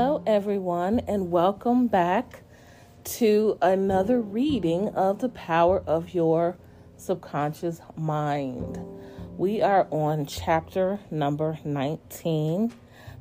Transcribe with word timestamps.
Hello, 0.00 0.22
everyone, 0.28 1.00
and 1.08 1.32
welcome 1.32 1.88
back 1.88 2.44
to 3.02 3.58
another 3.60 4.20
reading 4.20 4.90
of 4.90 5.18
The 5.18 5.28
Power 5.28 5.82
of 5.88 6.14
Your 6.14 6.56
Subconscious 6.96 7.80
Mind. 7.96 8.78
We 9.36 9.60
are 9.60 9.88
on 9.90 10.24
chapter 10.24 11.00
number 11.10 11.58
19. 11.64 12.72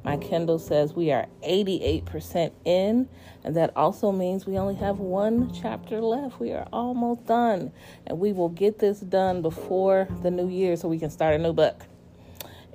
My 0.04 0.18
Kindle 0.18 0.60
says 0.60 0.94
we 0.94 1.12
are 1.12 1.26
88% 1.42 2.52
in, 2.64 3.10
and 3.44 3.56
that 3.56 3.76
also 3.76 4.12
means 4.12 4.46
we 4.46 4.60
only 4.60 4.76
have 4.76 5.00
one 5.00 5.52
chapter 5.52 6.00
left. 6.00 6.40
We 6.40 6.52
are 6.52 6.68
almost 6.72 7.26
done, 7.26 7.72
and 8.06 8.20
we 8.20 8.34
will 8.34 8.50
get 8.50 8.78
this 8.78 9.00
done 9.00 9.42
before 9.42 10.08
the 10.22 10.30
new 10.30 10.48
year 10.48 10.76
so 10.76 10.88
we 10.88 11.00
can 11.00 11.10
start 11.10 11.34
a 11.34 11.40
new 11.40 11.54
book. 11.54 11.88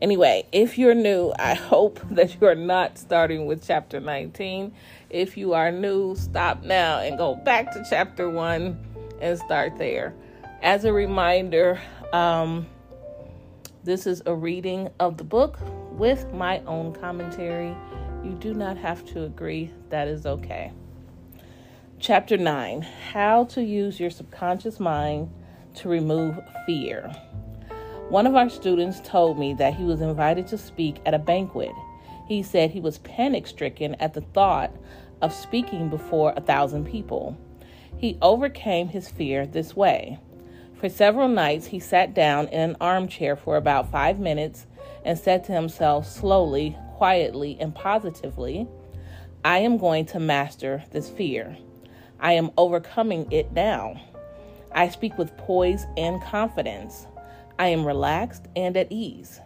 Anyway, 0.02 0.44
if 0.50 0.78
you're 0.78 0.96
new, 0.96 1.32
I 1.38 1.54
hope 1.54 2.00
that 2.10 2.40
you 2.40 2.48
are 2.48 2.56
not 2.56 2.98
starting 2.98 3.46
with 3.46 3.64
chapter 3.64 4.00
19. 4.00 4.74
If 5.10 5.36
you 5.36 5.54
are 5.54 5.70
new, 5.70 6.16
stop 6.16 6.64
now 6.64 6.98
and 6.98 7.16
go 7.16 7.36
back 7.36 7.70
to 7.72 7.86
chapter 7.88 8.28
1 8.28 9.16
and 9.20 9.38
start 9.38 9.78
there. 9.78 10.12
As 10.60 10.84
a 10.84 10.92
reminder, 10.92 11.80
um, 12.12 12.66
this 13.84 14.08
is 14.08 14.22
a 14.26 14.34
reading 14.34 14.90
of 14.98 15.18
the 15.18 15.24
book 15.24 15.60
with 15.92 16.26
my 16.32 16.58
own 16.66 16.92
commentary. 16.94 17.72
You 18.24 18.32
do 18.40 18.54
not 18.54 18.76
have 18.76 19.04
to 19.06 19.22
agree, 19.22 19.70
that 19.90 20.08
is 20.08 20.26
okay. 20.26 20.72
Chapter 22.00 22.36
9 22.36 22.82
How 23.12 23.44
to 23.44 23.62
Use 23.62 24.00
Your 24.00 24.10
Subconscious 24.10 24.80
Mind 24.80 25.30
to 25.76 25.88
Remove 25.88 26.40
Fear. 26.66 27.14
One 28.12 28.26
of 28.26 28.36
our 28.36 28.50
students 28.50 29.00
told 29.02 29.38
me 29.38 29.54
that 29.54 29.72
he 29.72 29.84
was 29.84 30.02
invited 30.02 30.46
to 30.48 30.58
speak 30.58 31.00
at 31.06 31.14
a 31.14 31.18
banquet. 31.18 31.72
He 32.28 32.42
said 32.42 32.70
he 32.70 32.78
was 32.78 32.98
panic 32.98 33.46
stricken 33.46 33.94
at 33.94 34.12
the 34.12 34.20
thought 34.20 34.70
of 35.22 35.32
speaking 35.32 35.88
before 35.88 36.34
a 36.36 36.42
thousand 36.42 36.84
people. 36.84 37.38
He 37.96 38.18
overcame 38.20 38.88
his 38.88 39.08
fear 39.08 39.46
this 39.46 39.74
way. 39.74 40.18
For 40.74 40.90
several 40.90 41.26
nights, 41.26 41.68
he 41.68 41.80
sat 41.80 42.12
down 42.12 42.48
in 42.48 42.60
an 42.60 42.76
armchair 42.82 43.34
for 43.34 43.56
about 43.56 43.90
five 43.90 44.18
minutes 44.18 44.66
and 45.06 45.18
said 45.18 45.42
to 45.44 45.52
himself 45.52 46.06
slowly, 46.06 46.76
quietly, 46.96 47.56
and 47.58 47.74
positively, 47.74 48.68
I 49.42 49.60
am 49.60 49.78
going 49.78 50.04
to 50.08 50.20
master 50.20 50.84
this 50.90 51.08
fear. 51.08 51.56
I 52.20 52.34
am 52.34 52.50
overcoming 52.58 53.32
it 53.32 53.52
now. 53.52 53.98
I 54.70 54.90
speak 54.90 55.16
with 55.16 55.34
poise 55.38 55.86
and 55.96 56.22
confidence. 56.22 57.06
I 57.62 57.68
am 57.68 57.86
relaxed 57.86 58.48
and 58.56 58.76
at 58.76 58.90
ease. 58.90 59.40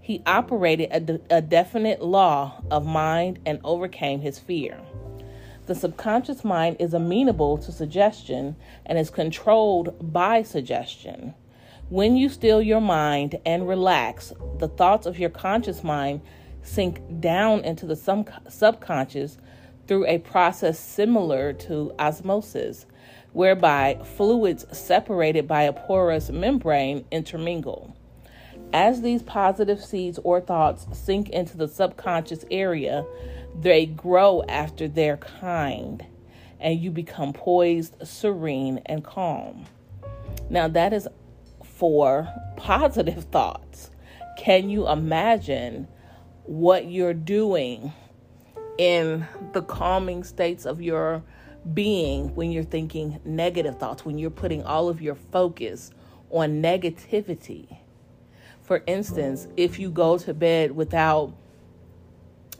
He 0.00 0.22
operated 0.24 0.88
a, 0.92 1.00
de- 1.00 1.20
a 1.28 1.42
definite 1.42 2.00
law 2.00 2.62
of 2.70 2.86
mind 2.86 3.38
and 3.44 3.60
overcame 3.62 4.22
his 4.22 4.38
fear. 4.38 4.80
The 5.66 5.74
subconscious 5.74 6.42
mind 6.42 6.78
is 6.80 6.94
amenable 6.94 7.58
to 7.58 7.70
suggestion 7.70 8.56
and 8.86 8.98
is 8.98 9.10
controlled 9.10 10.10
by 10.10 10.42
suggestion. 10.42 11.34
When 11.90 12.16
you 12.16 12.30
still 12.30 12.62
your 12.62 12.80
mind 12.80 13.38
and 13.44 13.68
relax, 13.68 14.32
the 14.56 14.68
thoughts 14.68 15.04
of 15.04 15.18
your 15.18 15.28
conscious 15.28 15.84
mind 15.84 16.22
sink 16.62 17.02
down 17.20 17.62
into 17.62 17.84
the 17.84 18.32
subconscious 18.48 19.36
through 19.86 20.06
a 20.06 20.16
process 20.16 20.78
similar 20.78 21.52
to 21.52 21.92
osmosis, 21.98 22.86
whereby 23.32 23.98
fluids 24.16 24.66
separated 24.76 25.46
by 25.46 25.62
a 25.62 25.72
porous 25.72 26.30
membrane 26.30 27.04
intermingle. 27.10 27.94
As 28.72 29.02
these 29.02 29.22
positive 29.22 29.82
seeds 29.82 30.18
or 30.22 30.40
thoughts 30.40 30.86
sink 30.92 31.28
into 31.30 31.56
the 31.56 31.68
subconscious 31.68 32.44
area, 32.50 33.04
they 33.58 33.86
grow 33.86 34.42
after 34.48 34.86
their 34.86 35.16
kind, 35.16 36.04
and 36.60 36.78
you 36.78 36.90
become 36.90 37.32
poised, 37.32 37.96
serene, 38.06 38.80
and 38.86 39.02
calm. 39.02 39.66
Now, 40.48 40.68
that 40.68 40.92
is 40.92 41.08
for 41.64 42.28
positive 42.56 43.24
thoughts. 43.32 43.90
Can 44.38 44.70
you 44.70 44.88
imagine 44.88 45.88
what 46.44 46.86
you're 46.86 47.14
doing 47.14 47.92
in 48.78 49.26
the 49.52 49.62
calming 49.62 50.24
states 50.24 50.64
of 50.64 50.80
your 50.80 51.22
being 51.74 52.34
when 52.34 52.50
you're 52.50 52.64
thinking 52.64 53.20
negative 53.24 53.78
thoughts, 53.78 54.04
when 54.04 54.18
you're 54.18 54.30
putting 54.30 54.64
all 54.64 54.88
of 54.88 55.00
your 55.02 55.14
focus 55.14 55.90
on 56.30 56.62
negativity. 56.62 57.78
For 58.62 58.82
instance, 58.86 59.48
if 59.56 59.78
you 59.78 59.90
go 59.90 60.16
to 60.18 60.32
bed 60.32 60.72
without 60.72 61.34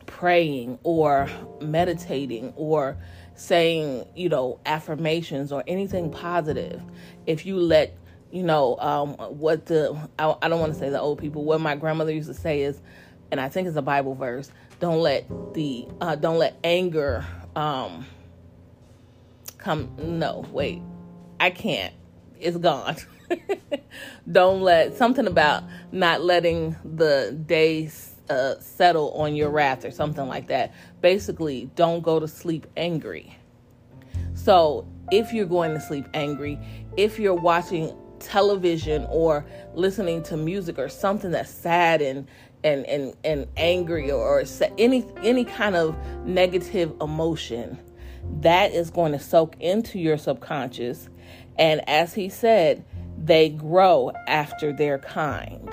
praying 0.06 0.78
or 0.83 1.28
meditating 1.60 2.53
or 2.56 2.97
saying, 3.37 4.06
you 4.15 4.28
know, 4.28 4.60
affirmations 4.66 5.53
or 5.53 5.65
anything 5.66 6.10
positive, 6.10 6.83
if 7.27 7.47
you 7.47 7.56
let, 7.59 7.97
you 8.31 8.43
know, 8.43 8.77
um, 8.81 9.15
what 9.15 9.66
the, 9.66 9.97
I, 10.19 10.34
I 10.43 10.49
don't 10.49 10.60
want 10.60 10.75
to 10.75 10.78
say 10.78 10.91
the 10.91 11.00
old 11.00 11.19
people, 11.19 11.44
what 11.44 11.60
my 11.60 11.77
grandmother 11.77 12.12
used 12.12 12.28
to 12.28 12.34
say 12.34 12.62
is, 12.62 12.81
and 13.31 13.41
I 13.41 13.49
think 13.49 13.69
it's 13.69 13.77
a 13.77 13.83
Bible 13.83 14.15
verse, 14.15 14.50
don't 14.81 15.00
let 15.00 15.27
the, 15.55 15.87
uh, 16.00 16.16
don't 16.16 16.39
let 16.39 16.59
anger, 16.65 17.25
um, 17.55 18.05
come 19.60 19.91
no 19.98 20.44
wait 20.50 20.82
i 21.41 21.48
can't. 21.50 21.94
It's 22.38 22.59
gone. 22.59 22.97
Don't 24.31 24.60
let 24.60 24.97
something 24.97 25.26
about 25.26 25.65
not 25.91 26.22
letting 26.22 26.76
the 26.84 27.37
days 27.47 28.15
uh, 28.28 28.59
settle 28.60 29.12
on 29.12 29.34
your 29.34 29.50
wrath 29.50 29.84
or 29.84 29.91
something 29.91 30.28
like 30.28 30.47
that. 30.48 30.72
Basically 31.00 31.71
don't 31.75 32.03
go 32.03 32.21
to 32.21 32.28
sleep 32.28 32.66
angry. 32.76 33.37
So 34.34 34.87
if 35.10 35.32
you're 35.32 35.47
going 35.47 35.75
to 35.75 35.81
sleep 35.81 36.06
angry 36.15 36.59
if 36.97 37.19
you're 37.19 37.34
watching 37.34 37.97
television 38.21 39.06
or 39.09 39.44
listening 39.75 40.22
to 40.22 40.37
music 40.37 40.78
or 40.78 40.88
something 40.88 41.31
that's 41.31 41.50
sad 41.50 42.03
and 42.03 42.28
and 42.62 42.84
and, 42.87 43.15
and 43.25 43.47
angry 43.56 44.10
or, 44.10 44.41
or 44.41 44.44
any 44.78 45.04
any 45.22 45.44
kind 45.44 45.75
of 45.75 45.97
negative 46.25 46.92
emotion 47.00 47.78
that 48.41 48.73
is 48.73 48.91
going 48.91 49.13
to 49.13 49.19
soak 49.19 49.57
into 49.61 49.99
your 49.99 50.19
subconscious. 50.19 51.09
And 51.59 51.87
as 51.89 52.15
he 52.15 52.29
said, 52.29 52.85
they 53.23 53.51
grow 53.51 54.13
after 54.27 54.73
their 54.73 54.99
kind. 54.99 55.69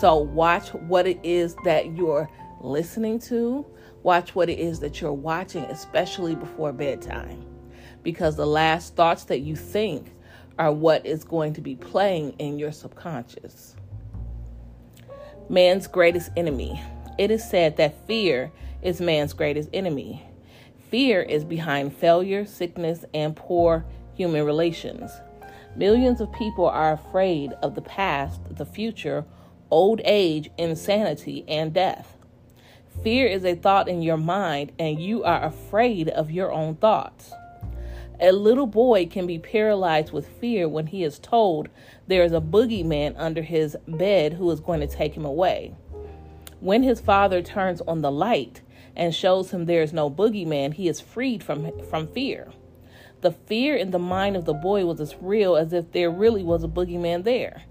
So 0.00 0.16
watch 0.16 0.70
what 0.74 1.06
it 1.06 1.20
is 1.22 1.54
that 1.64 1.96
you're 1.96 2.28
listening 2.60 3.18
to. 3.20 3.64
Watch 4.02 4.34
what 4.34 4.50
it 4.50 4.58
is 4.58 4.80
that 4.80 5.00
you're 5.00 5.12
watching, 5.12 5.62
especially 5.64 6.34
before 6.34 6.72
bedtime. 6.72 7.44
Because 8.02 8.36
the 8.36 8.46
last 8.46 8.96
thoughts 8.96 9.24
that 9.24 9.40
you 9.40 9.56
think 9.56 10.12
are 10.58 10.72
what 10.72 11.06
is 11.06 11.24
going 11.24 11.54
to 11.54 11.60
be 11.60 11.76
playing 11.76 12.34
in 12.38 12.58
your 12.58 12.72
subconscious. 12.72 13.76
Man's 15.48 15.86
greatest 15.86 16.30
enemy. 16.36 16.82
It 17.18 17.30
is 17.30 17.48
said 17.48 17.76
that 17.76 18.06
fear 18.06 18.50
is 18.82 19.00
man's 19.00 19.32
greatest 19.32 19.70
enemy. 19.72 20.26
Fear 20.90 21.22
is 21.22 21.44
behind 21.44 21.96
failure, 21.96 22.44
sickness, 22.44 23.04
and 23.12 23.34
poor 23.34 23.84
human 24.14 24.44
relations. 24.44 25.10
Millions 25.76 26.20
of 26.20 26.32
people 26.32 26.66
are 26.66 26.92
afraid 26.92 27.52
of 27.62 27.74
the 27.74 27.82
past, 27.82 28.40
the 28.56 28.66
future, 28.66 29.24
old 29.70 30.00
age, 30.04 30.50
insanity, 30.56 31.44
and 31.48 31.72
death. 31.72 32.16
Fear 33.02 33.26
is 33.26 33.44
a 33.44 33.56
thought 33.56 33.88
in 33.88 34.02
your 34.02 34.16
mind, 34.16 34.72
and 34.78 35.00
you 35.00 35.24
are 35.24 35.44
afraid 35.44 36.08
of 36.10 36.30
your 36.30 36.52
own 36.52 36.76
thoughts. 36.76 37.32
A 38.20 38.30
little 38.30 38.68
boy 38.68 39.06
can 39.06 39.26
be 39.26 39.40
paralyzed 39.40 40.12
with 40.12 40.28
fear 40.38 40.68
when 40.68 40.86
he 40.86 41.02
is 41.02 41.18
told 41.18 41.68
there 42.06 42.22
is 42.22 42.32
a 42.32 42.40
boogeyman 42.40 43.14
under 43.16 43.42
his 43.42 43.76
bed 43.88 44.34
who 44.34 44.48
is 44.52 44.60
going 44.60 44.80
to 44.80 44.86
take 44.86 45.14
him 45.14 45.24
away. 45.24 45.74
When 46.60 46.84
his 46.84 47.00
father 47.00 47.42
turns 47.42 47.80
on 47.80 48.02
the 48.02 48.12
light, 48.12 48.62
and 48.96 49.14
shows 49.14 49.50
him 49.50 49.64
there 49.64 49.82
is 49.82 49.92
no 49.92 50.10
boogeyman, 50.10 50.74
he 50.74 50.88
is 50.88 51.00
freed 51.00 51.42
from, 51.42 51.70
from 51.88 52.08
fear. 52.08 52.52
The 53.20 53.32
fear 53.32 53.74
in 53.74 53.90
the 53.90 53.98
mind 53.98 54.36
of 54.36 54.44
the 54.44 54.52
boy 54.52 54.84
was 54.84 55.00
as 55.00 55.16
real 55.20 55.56
as 55.56 55.72
if 55.72 55.92
there 55.92 56.10
really 56.10 56.42
was 56.42 56.62
a 56.62 56.68
boogeyman 56.68 57.24
there. 57.24 57.62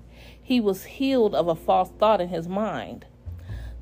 He 0.41 0.59
was 0.59 0.83
healed 0.83 1.35
of 1.35 1.47
a 1.47 1.55
false 1.55 1.89
thought 1.99 2.19
in 2.19 2.29
his 2.29 2.47
mind. 2.47 3.05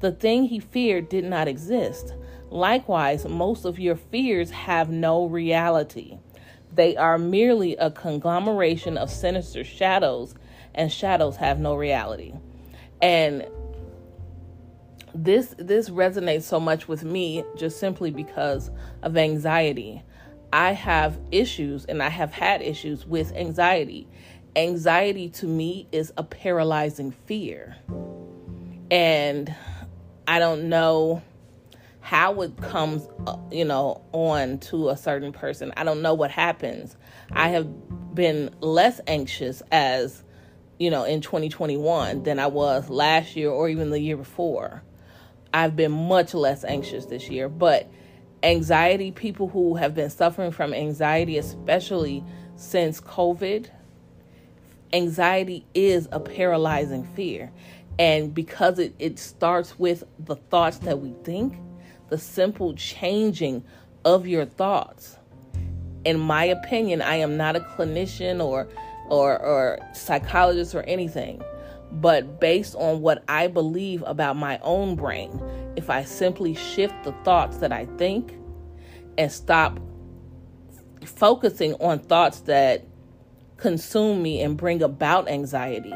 The 0.01 0.11
thing 0.11 0.45
he 0.45 0.59
feared 0.59 1.09
did 1.09 1.23
not 1.23 1.47
exist. 1.47 2.13
Likewise, 2.49 3.25
most 3.25 3.65
of 3.65 3.79
your 3.79 3.95
fears 3.95 4.51
have 4.51 4.89
no 4.89 5.25
reality. 5.25 6.17
They 6.73 6.97
are 6.97 7.17
merely 7.17 7.75
a 7.77 7.89
conglomeration 7.89 8.97
of 8.97 9.09
sinister 9.09 9.63
shadows, 9.63 10.35
and 10.75 10.91
shadows 10.91 11.37
have 11.37 11.59
no 11.59 11.75
reality. 11.75 12.33
And 13.01 13.47
this 15.13 15.53
this 15.57 15.89
resonates 15.89 16.43
so 16.43 16.59
much 16.59 16.87
with 16.87 17.03
me 17.03 17.43
just 17.55 17.79
simply 17.79 18.11
because 18.11 18.71
of 19.01 19.17
anxiety. 19.17 20.01
I 20.53 20.73
have 20.73 21.19
issues 21.31 21.85
and 21.85 22.03
I 22.03 22.09
have 22.09 22.31
had 22.31 22.61
issues 22.61 23.05
with 23.05 23.33
anxiety. 23.33 24.07
Anxiety 24.55 25.29
to 25.29 25.47
me 25.47 25.87
is 25.91 26.11
a 26.17 26.23
paralyzing 26.23 27.11
fear. 27.11 27.77
And 28.89 29.53
I 30.27 30.39
don't 30.39 30.67
know 30.67 31.21
how 32.01 32.41
it 32.41 32.57
comes, 32.57 33.07
uh, 33.27 33.37
you 33.51 33.63
know, 33.63 34.01
on 34.11 34.59
to 34.59 34.89
a 34.89 34.97
certain 34.97 35.31
person. 35.31 35.71
I 35.77 35.83
don't 35.83 36.01
know 36.01 36.13
what 36.13 36.31
happens. 36.31 36.97
I 37.31 37.49
have 37.49 37.67
been 38.13 38.53
less 38.59 38.99
anxious 39.07 39.61
as, 39.71 40.23
you 40.79 40.89
know, 40.89 41.05
in 41.05 41.21
2021 41.21 42.23
than 42.23 42.39
I 42.39 42.47
was 42.47 42.89
last 42.89 43.35
year 43.37 43.49
or 43.49 43.69
even 43.69 43.91
the 43.91 43.99
year 43.99 44.17
before. 44.17 44.83
I've 45.53 45.75
been 45.75 45.91
much 45.91 46.33
less 46.33 46.63
anxious 46.63 47.05
this 47.05 47.29
year, 47.29 47.49
but 47.49 47.89
anxiety, 48.43 49.11
people 49.11 49.47
who 49.47 49.75
have 49.75 49.93
been 49.93 50.09
suffering 50.09 50.51
from 50.51 50.73
anxiety, 50.73 51.37
especially 51.37 52.23
since 52.55 53.01
COVID, 53.01 53.69
anxiety 54.93 55.65
is 55.73 56.07
a 56.11 56.19
paralyzing 56.19 57.03
fear. 57.15 57.51
And 57.99 58.33
because 58.33 58.79
it, 58.79 58.95
it 58.99 59.19
starts 59.19 59.77
with 59.77 60.03
the 60.17 60.35
thoughts 60.35 60.77
that 60.79 60.99
we 60.99 61.13
think, 61.23 61.55
the 62.09 62.17
simple 62.17 62.73
changing 62.73 63.63
of 64.05 64.27
your 64.27 64.45
thoughts. 64.45 65.17
In 66.03 66.19
my 66.19 66.45
opinion, 66.45 67.01
I 67.01 67.17
am 67.17 67.37
not 67.37 67.55
a 67.55 67.59
clinician 67.59 68.43
or 68.43 68.67
or, 69.11 69.37
or 69.39 69.79
psychologist 69.93 70.73
or 70.73 70.83
anything, 70.83 71.43
but 71.91 72.39
based 72.39 72.75
on 72.75 73.01
what 73.01 73.23
I 73.27 73.47
believe 73.47 74.03
about 74.05 74.37
my 74.37 74.59
own 74.63 74.95
brain, 74.95 75.41
if 75.75 75.89
I 75.89 76.03
simply 76.03 76.53
shift 76.53 76.93
the 77.03 77.11
thoughts 77.23 77.57
that 77.57 77.71
I 77.71 77.85
think 77.97 78.37
and 79.17 79.31
stop 79.31 79.79
focusing 81.03 81.73
on 81.75 81.99
thoughts 81.99 82.41
that 82.41 82.85
consume 83.57 84.21
me 84.21 84.41
and 84.41 84.57
bring 84.57 84.81
about 84.81 85.29
anxiety, 85.29 85.93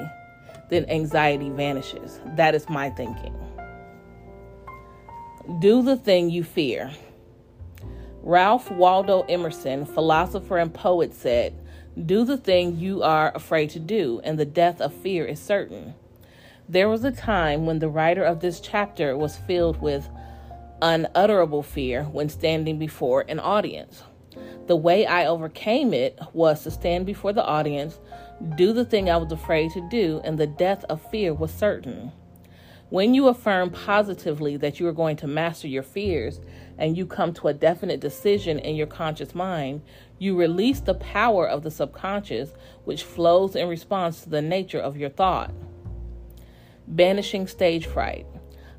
then 0.69 0.85
anxiety 0.89 1.49
vanishes. 1.49 2.19
That 2.35 2.55
is 2.55 2.67
my 2.69 2.89
thinking. 2.91 3.33
Do 5.59 5.81
the 5.81 5.95
thing 5.95 6.29
you 6.29 6.43
fear. 6.43 6.91
Ralph 8.25 8.71
Waldo 8.71 9.21
Emerson, 9.29 9.85
philosopher 9.85 10.57
and 10.57 10.73
poet, 10.73 11.13
said, 11.13 11.53
Do 12.07 12.25
the 12.25 12.37
thing 12.37 12.79
you 12.79 13.03
are 13.03 13.31
afraid 13.35 13.69
to 13.69 13.79
do, 13.79 14.19
and 14.23 14.39
the 14.39 14.45
death 14.45 14.81
of 14.81 14.95
fear 14.95 15.25
is 15.25 15.39
certain. 15.39 15.93
There 16.67 16.89
was 16.89 17.03
a 17.03 17.11
time 17.11 17.67
when 17.67 17.77
the 17.77 17.87
writer 17.87 18.23
of 18.23 18.39
this 18.39 18.59
chapter 18.59 19.15
was 19.15 19.37
filled 19.37 19.79
with 19.79 20.09
unutterable 20.81 21.61
fear 21.61 22.05
when 22.05 22.27
standing 22.27 22.79
before 22.79 23.25
an 23.29 23.39
audience. 23.39 24.01
The 24.65 24.75
way 24.75 25.05
I 25.05 25.27
overcame 25.27 25.93
it 25.93 26.17
was 26.33 26.63
to 26.63 26.71
stand 26.71 27.05
before 27.05 27.31
the 27.31 27.45
audience, 27.45 27.99
do 28.55 28.73
the 28.73 28.85
thing 28.85 29.07
I 29.07 29.17
was 29.17 29.31
afraid 29.31 29.69
to 29.73 29.87
do, 29.87 30.19
and 30.23 30.39
the 30.39 30.47
death 30.47 30.83
of 30.85 30.99
fear 31.11 31.31
was 31.31 31.51
certain. 31.51 32.11
When 32.89 33.15
you 33.15 33.27
affirm 33.29 33.71
positively 33.71 34.57
that 34.57 34.79
you 34.79 34.87
are 34.87 34.93
going 34.93 35.17
to 35.17 35.27
master 35.27 35.67
your 35.67 35.81
fears 35.81 36.39
and 36.77 36.95
you 36.95 37.07
come 37.07 37.33
to 37.33 37.47
a 37.47 37.53
definite 37.53 37.99
decision 37.99 38.59
in 38.59 38.75
your 38.75 38.85
conscious 38.85 39.33
mind, 39.33 39.81
you 40.19 40.37
release 40.37 40.81
the 40.81 40.93
power 40.93 41.47
of 41.49 41.63
the 41.63 41.71
subconscious, 41.71 42.51
which 42.83 43.03
flows 43.03 43.55
in 43.55 43.67
response 43.67 44.21
to 44.21 44.29
the 44.29 44.41
nature 44.41 44.79
of 44.79 44.97
your 44.97 45.09
thought. 45.09 45.51
Banishing 46.87 47.47
stage 47.47 47.87
fright. 47.87 48.27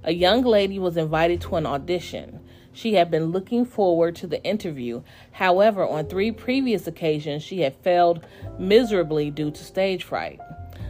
A 0.05 0.13
young 0.13 0.43
lady 0.43 0.79
was 0.79 0.97
invited 0.97 1.41
to 1.41 1.57
an 1.57 1.67
audition. 1.67 2.39
She 2.73 2.95
had 2.95 3.11
been 3.11 3.33
looking 3.33 3.65
forward 3.65 4.15
to 4.17 4.29
the 4.29 4.43
interview. 4.45 5.03
However, 5.33 5.85
on 5.85 6.07
three 6.07 6.31
previous 6.31 6.87
occasions, 6.87 7.43
she 7.43 7.63
had 7.63 7.75
failed 7.75 8.25
miserably 8.57 9.33
due 9.33 9.51
to 9.51 9.65
stage 9.65 10.05
fright. 10.05 10.39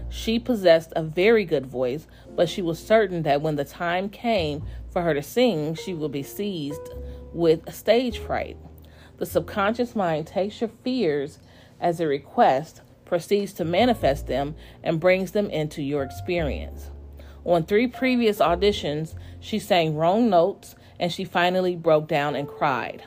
She 0.09 0.39
possessed 0.39 0.93
a 0.95 1.03
very 1.03 1.45
good 1.45 1.67
voice, 1.67 2.07
but 2.37 2.49
she 2.49 2.62
was 2.62 2.79
certain 2.79 3.23
that 3.23 3.43
when 3.43 3.56
the 3.56 3.65
time 3.65 4.09
came 4.09 4.62
for 4.91 5.03
her 5.03 5.15
to 5.15 5.23
sing, 5.23 5.75
she 5.75 5.94
would 5.94 6.12
be 6.12 6.23
seized 6.23 6.91
with 7.33 7.73
stage 7.73 8.19
fright. 8.19 8.56
The 9.19 9.27
subconscious 9.27 9.97
mind 9.97 10.27
takes 10.27 10.61
your 10.61 10.71
fears 10.85 11.38
as 11.81 12.00
a 12.00 12.06
request, 12.06 12.83
proceeds 13.05 13.53
to 13.55 13.65
manifest 13.65 14.27
them, 14.27 14.55
and 14.83 15.00
brings 15.00 15.33
them 15.33 15.49
into 15.50 15.83
your 15.83 16.03
experience. 16.03 16.91
On 17.44 17.65
three 17.65 17.87
previous 17.87 18.39
auditions, 18.39 19.15
she 19.41 19.59
sang 19.59 19.97
wrong 19.97 20.29
notes 20.29 20.75
and 20.99 21.12
she 21.12 21.25
finally 21.25 21.77
broke 21.77 22.09
down 22.09 22.35
and 22.35 22.49
cried. 22.49 23.05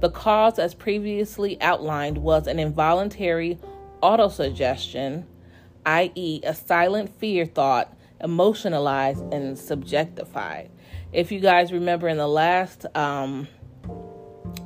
The 0.00 0.10
cause, 0.10 0.58
as 0.58 0.74
previously 0.74 1.60
outlined, 1.60 2.18
was 2.18 2.46
an 2.46 2.58
involuntary 2.58 3.58
autosuggestion 4.02 5.24
i.e., 5.88 6.40
a 6.44 6.54
silent 6.54 7.18
fear 7.18 7.46
thought, 7.46 7.96
emotionalized 8.20 9.22
and 9.32 9.56
subjectified. 9.56 10.70
If 11.12 11.32
you 11.32 11.40
guys 11.40 11.72
remember 11.72 12.08
in 12.08 12.16
the 12.16 12.28
last 12.28 12.86
um, 12.94 13.48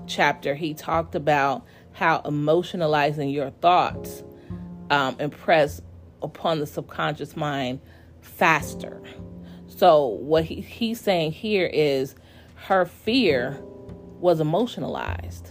chapter, 0.07 0.55
he 0.55 0.75
talked 0.75 1.15
about 1.15 1.65
how 1.93 2.21
emotionalizing 2.23 3.33
your 3.33 3.51
thoughts 3.51 4.25
um, 4.91 5.17
impress 5.21 5.81
upon 6.23 6.61
the 6.61 6.67
subconscious 6.67 7.37
mind 7.37 7.81
faster. 8.21 9.03
So, 9.67 10.07
what 10.07 10.45
he, 10.45 10.61
he's 10.61 11.01
saying 11.01 11.33
here 11.33 11.67
is 11.67 12.15
her 12.55 12.85
fear 12.85 13.61
was 14.21 14.41
emotionalized. 14.41 15.51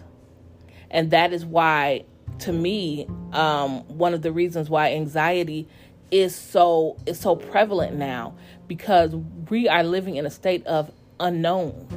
And 0.90 1.12
that 1.12 1.34
is 1.34 1.46
why 1.46 2.06
to 2.40 2.52
me 2.52 3.08
um, 3.34 3.88
one 3.88 4.14
of 4.14 4.22
the 4.22 4.32
reasons 4.32 4.70
why 4.70 4.92
anxiety 4.94 5.68
is 6.12 6.36
so 6.36 6.98
is 7.06 7.20
so 7.20 7.36
prevalent 7.36 7.96
now 7.96 8.36
because 8.68 9.16
we 9.50 9.68
are 9.68 9.84
living 9.84 10.16
in 10.18 10.26
a 10.26 10.30
state 10.30 10.66
of 10.68 10.92
unknown. 11.20 11.88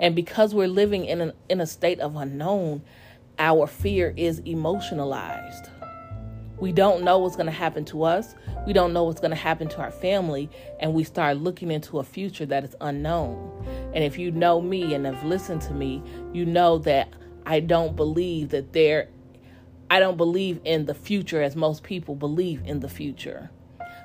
And 0.00 0.14
because 0.14 0.54
we're 0.54 0.68
living 0.68 1.04
in 1.04 1.20
an, 1.20 1.32
in 1.48 1.60
a 1.60 1.66
state 1.66 2.00
of 2.00 2.16
unknown 2.16 2.82
our 3.38 3.66
fear 3.68 4.14
is 4.16 4.40
emotionalized. 4.40 5.70
We 6.60 6.72
don't 6.72 7.04
know 7.04 7.18
what's 7.18 7.36
going 7.36 7.46
to 7.46 7.52
happen 7.52 7.84
to 7.86 8.02
us. 8.02 8.34
We 8.66 8.72
don't 8.72 8.92
know 8.92 9.04
what's 9.04 9.20
going 9.20 9.30
to 9.30 9.36
happen 9.36 9.68
to 9.68 9.78
our 9.78 9.92
family. 9.92 10.50
And 10.80 10.92
we 10.92 11.04
start 11.04 11.36
looking 11.36 11.70
into 11.70 12.00
a 12.00 12.04
future 12.04 12.46
that 12.46 12.64
is 12.64 12.74
unknown. 12.80 13.64
And 13.94 14.02
if 14.02 14.18
you 14.18 14.32
know 14.32 14.60
me 14.60 14.92
and 14.92 15.06
have 15.06 15.22
listened 15.24 15.62
to 15.62 15.72
me 15.72 16.02
you 16.32 16.44
know 16.44 16.78
that 16.78 17.12
i 17.46 17.60
don't 17.60 17.96
believe 17.96 18.50
that 18.50 18.72
there 18.72 19.08
I 19.90 20.00
don't 20.00 20.18
believe 20.18 20.60
in 20.64 20.84
the 20.84 20.94
future 20.94 21.40
as 21.40 21.56
most 21.56 21.82
people 21.82 22.14
believe 22.14 22.62
in 22.66 22.80
the 22.80 22.90
future. 22.90 23.50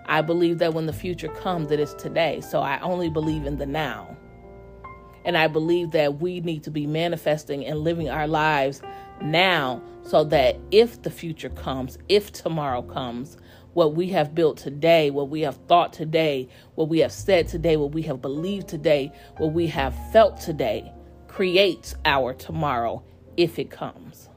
I 0.05 0.21
believe 0.21 0.59
that 0.59 0.73
when 0.73 0.85
the 0.85 0.93
future 0.93 1.27
comes, 1.27 1.71
it 1.71 1.79
is 1.79 1.93
today. 1.95 2.39
So 2.41 2.61
I 2.61 2.79
only 2.79 3.09
believe 3.09 3.45
in 3.45 3.57
the 3.57 3.65
now. 3.65 4.15
And 5.25 5.37
I 5.37 5.47
believe 5.47 5.91
that 5.91 6.19
we 6.19 6.39
need 6.39 6.63
to 6.63 6.71
be 6.71 6.87
manifesting 6.87 7.65
and 7.65 7.79
living 7.79 8.09
our 8.09 8.27
lives 8.27 8.81
now 9.21 9.81
so 10.03 10.23
that 10.25 10.57
if 10.71 11.01
the 11.01 11.11
future 11.11 11.49
comes, 11.49 11.97
if 12.07 12.31
tomorrow 12.31 12.81
comes, 12.81 13.37
what 13.73 13.95
we 13.95 14.09
have 14.09 14.35
built 14.35 14.57
today, 14.57 15.09
what 15.09 15.29
we 15.29 15.41
have 15.41 15.57
thought 15.67 15.91
today, 15.91 16.47
what 16.75 16.89
we 16.89 16.99
have 16.99 17.11
said 17.11 17.47
today, 17.47 17.75
what 17.75 17.91
we 17.91 18.03
have 18.03 18.21
believed 18.21 18.67
today, 18.67 19.11
what 19.37 19.51
we 19.51 19.67
have 19.67 19.95
felt 20.11 20.39
today 20.39 20.91
creates 21.27 21.95
our 22.05 22.33
tomorrow 22.33 23.03
if 23.35 23.57
it 23.59 23.71
comes. 23.71 24.29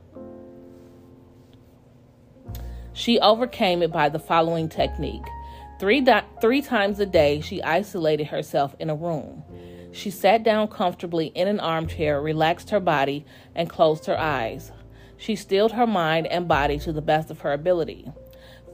She 2.96 3.20
overcame 3.20 3.82
it 3.82 3.92
by 3.92 4.08
the 4.08 4.18
following 4.18 4.70
technique. 4.70 5.26
Three, 5.78 6.00
di- 6.00 6.24
three 6.40 6.62
times 6.62 6.98
a 6.98 7.04
day, 7.04 7.42
she 7.42 7.62
isolated 7.62 8.28
herself 8.28 8.74
in 8.80 8.88
a 8.88 8.94
room. 8.94 9.44
She 9.92 10.10
sat 10.10 10.42
down 10.42 10.68
comfortably 10.68 11.26
in 11.26 11.46
an 11.46 11.60
armchair, 11.60 12.22
relaxed 12.22 12.70
her 12.70 12.80
body, 12.80 13.26
and 13.54 13.68
closed 13.68 14.06
her 14.06 14.18
eyes. 14.18 14.72
She 15.18 15.36
stilled 15.36 15.72
her 15.72 15.86
mind 15.86 16.26
and 16.28 16.48
body 16.48 16.78
to 16.80 16.92
the 16.92 17.02
best 17.02 17.30
of 17.30 17.40
her 17.40 17.52
ability. 17.52 18.10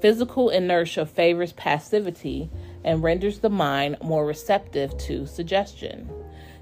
Physical 0.00 0.50
inertia 0.50 1.04
favors 1.04 1.52
passivity 1.52 2.48
and 2.84 3.02
renders 3.02 3.40
the 3.40 3.50
mind 3.50 3.96
more 4.04 4.24
receptive 4.24 4.96
to 4.98 5.26
suggestion. 5.26 6.08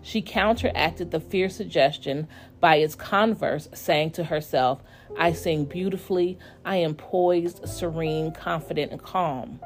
She 0.00 0.22
counteracted 0.22 1.10
the 1.10 1.20
fear 1.20 1.50
suggestion 1.50 2.26
by 2.58 2.76
its 2.76 2.94
converse, 2.94 3.68
saying 3.74 4.12
to 4.12 4.24
herself, 4.24 4.82
I 5.18 5.32
sing 5.32 5.64
beautifully, 5.64 6.38
I 6.64 6.76
am 6.76 6.94
poised, 6.94 7.68
serene, 7.68 8.32
confident, 8.32 8.92
and 8.92 9.02
calm. 9.02 9.60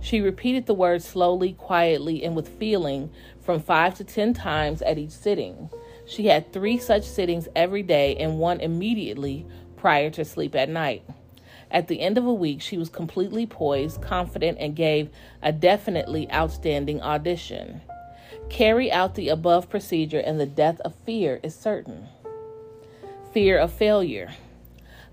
She 0.00 0.20
repeated 0.20 0.66
the 0.66 0.74
words 0.74 1.04
slowly, 1.04 1.52
quietly, 1.52 2.24
and 2.24 2.34
with 2.34 2.58
feeling 2.58 3.10
from 3.40 3.60
five 3.60 3.94
to 3.96 4.04
ten 4.04 4.34
times 4.34 4.82
at 4.82 4.98
each 4.98 5.10
sitting. 5.10 5.70
She 6.06 6.26
had 6.26 6.52
three 6.52 6.78
such 6.78 7.04
sittings 7.04 7.48
every 7.54 7.82
day 7.82 8.16
and 8.16 8.38
one 8.38 8.60
immediately 8.60 9.46
prior 9.76 10.10
to 10.10 10.24
sleep 10.24 10.54
at 10.54 10.68
night. 10.68 11.04
At 11.70 11.88
the 11.88 12.00
end 12.00 12.18
of 12.18 12.26
a 12.26 12.34
week, 12.34 12.60
she 12.60 12.76
was 12.76 12.88
completely 12.88 13.46
poised, 13.46 14.02
confident, 14.02 14.58
and 14.60 14.76
gave 14.76 15.08
a 15.42 15.52
definitely 15.52 16.30
outstanding 16.30 17.00
audition. 17.00 17.80
Carry 18.50 18.92
out 18.92 19.14
the 19.14 19.30
above 19.30 19.70
procedure, 19.70 20.20
and 20.20 20.38
the 20.38 20.46
death 20.46 20.80
of 20.80 20.94
fear 21.06 21.40
is 21.42 21.54
certain. 21.54 22.08
Fear 23.32 23.58
of 23.58 23.72
failure. 23.72 24.32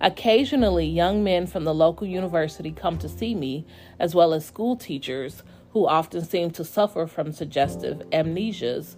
Occasionally, 0.01 0.86
young 0.86 1.24
men 1.24 1.46
from 1.46 1.65
the 1.65 1.74
local 1.74 2.08
university 2.08 2.72
come 2.72 2.98
to 3.00 3.10
see 3.10 3.36
me, 3.36 3.65
as 4.00 4.15
well 4.15 4.34
as 4.34 4.46
school 4.46 4.75
teachers 4.77 5.44
who 5.72 5.86
often 5.86 6.24
seem 6.24 6.51
to 6.51 6.63
suffer 6.63 7.06
from 7.06 7.32
suggestive 7.32 8.01
amnesias. 8.12 8.96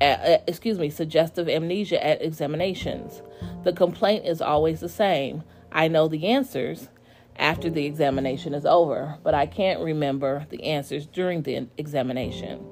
Excuse 0.00 0.78
me, 0.78 0.88
suggestive 0.90 1.48
amnesia 1.48 2.04
at 2.04 2.22
examinations. 2.22 3.22
The 3.64 3.72
complaint 3.72 4.24
is 4.24 4.40
always 4.40 4.80
the 4.80 4.88
same. 4.88 5.42
I 5.72 5.88
know 5.88 6.06
the 6.06 6.26
answers 6.26 6.90
after 7.36 7.68
the 7.68 7.84
examination 7.84 8.54
is 8.54 8.64
over, 8.64 9.18
but 9.22 9.34
I 9.34 9.46
can't 9.46 9.80
remember 9.80 10.46
the 10.50 10.64
answers 10.64 11.06
during 11.06 11.42
the 11.42 11.66
examination. 11.76 12.64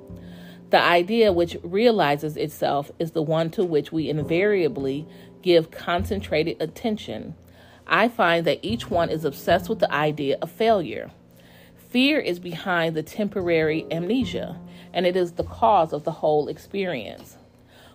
The 0.70 0.80
idea 0.80 1.32
which 1.32 1.56
realizes 1.62 2.36
itself 2.36 2.90
is 2.98 3.10
the 3.10 3.22
one 3.22 3.50
to 3.50 3.64
which 3.64 3.92
we 3.92 4.08
invariably 4.08 5.06
give 5.42 5.70
concentrated 5.70 6.60
attention. 6.60 7.34
I 7.86 8.08
find 8.08 8.46
that 8.46 8.60
each 8.62 8.90
one 8.90 9.10
is 9.10 9.24
obsessed 9.24 9.68
with 9.68 9.78
the 9.78 9.92
idea 9.92 10.38
of 10.40 10.50
failure. 10.50 11.10
Fear 11.90 12.20
is 12.20 12.38
behind 12.38 12.96
the 12.96 13.02
temporary 13.02 13.86
amnesia, 13.90 14.58
and 14.92 15.06
it 15.06 15.16
is 15.16 15.32
the 15.32 15.44
cause 15.44 15.92
of 15.92 16.04
the 16.04 16.10
whole 16.10 16.48
experience. 16.48 17.36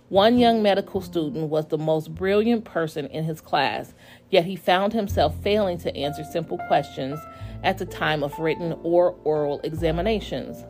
One 0.10 0.40
young 0.40 0.64
medical 0.64 1.02
student 1.02 1.50
was 1.50 1.68
the 1.68 1.78
most 1.78 2.16
brilliant 2.16 2.66
person 2.66 3.06
in 3.08 3.26
his 3.26 3.42
class, 3.42 3.94
yet 4.32 4.46
he 4.46 4.56
found 4.56 4.94
himself 4.94 5.36
failing 5.44 5.78
to 5.80 5.96
answer 5.96 6.24
simple 6.24 6.58
questions 6.68 7.20
at 7.64 7.78
the 7.78 7.86
time 7.86 8.24
of 8.24 8.40
written 8.40 8.76
or 8.84 9.16
oral 9.24 9.60
examinations. 9.64 10.64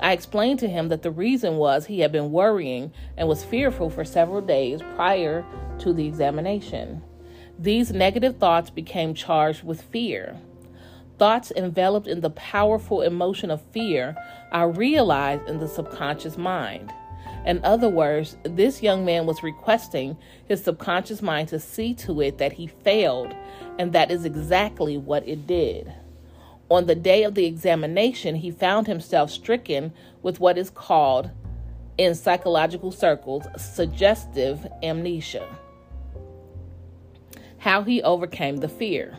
I 0.00 0.12
explained 0.12 0.60
to 0.60 0.68
him 0.68 0.88
that 0.88 1.02
the 1.02 1.10
reason 1.10 1.56
was 1.56 1.86
he 1.86 2.00
had 2.00 2.12
been 2.12 2.30
worrying 2.30 2.92
and 3.16 3.26
was 3.26 3.44
fearful 3.44 3.90
for 3.90 4.04
several 4.04 4.40
days 4.40 4.80
prior 4.94 5.44
to 5.80 5.92
the 5.92 6.06
examination. 6.06 7.02
These 7.58 7.92
negative 7.92 8.36
thoughts 8.36 8.70
became 8.70 9.14
charged 9.14 9.64
with 9.64 9.82
fear. 9.82 10.36
Thoughts 11.18 11.50
enveloped 11.56 12.06
in 12.06 12.20
the 12.20 12.30
powerful 12.30 13.02
emotion 13.02 13.50
of 13.50 13.60
fear 13.72 14.16
are 14.52 14.70
realized 14.70 15.48
in 15.48 15.58
the 15.58 15.66
subconscious 15.66 16.38
mind. 16.38 16.92
In 17.44 17.60
other 17.64 17.88
words, 17.88 18.36
this 18.44 18.80
young 18.80 19.04
man 19.04 19.26
was 19.26 19.42
requesting 19.42 20.16
his 20.46 20.62
subconscious 20.62 21.20
mind 21.20 21.48
to 21.48 21.58
see 21.58 21.94
to 21.94 22.20
it 22.20 22.38
that 22.38 22.52
he 22.52 22.68
failed, 22.68 23.34
and 23.76 23.92
that 23.92 24.12
is 24.12 24.24
exactly 24.24 24.96
what 24.96 25.26
it 25.26 25.48
did. 25.48 25.92
On 26.70 26.86
the 26.86 26.94
day 26.94 27.24
of 27.24 27.34
the 27.34 27.46
examination, 27.46 28.36
he 28.36 28.52
found 28.52 28.86
himself 28.86 29.32
stricken 29.32 29.92
with 30.22 30.38
what 30.38 30.58
is 30.58 30.70
called, 30.70 31.30
in 31.96 32.14
psychological 32.14 32.92
circles, 32.92 33.46
suggestive 33.56 34.64
amnesia. 34.80 35.48
How 37.68 37.82
he 37.82 38.00
overcame 38.02 38.56
the 38.56 38.68
fear. 38.70 39.18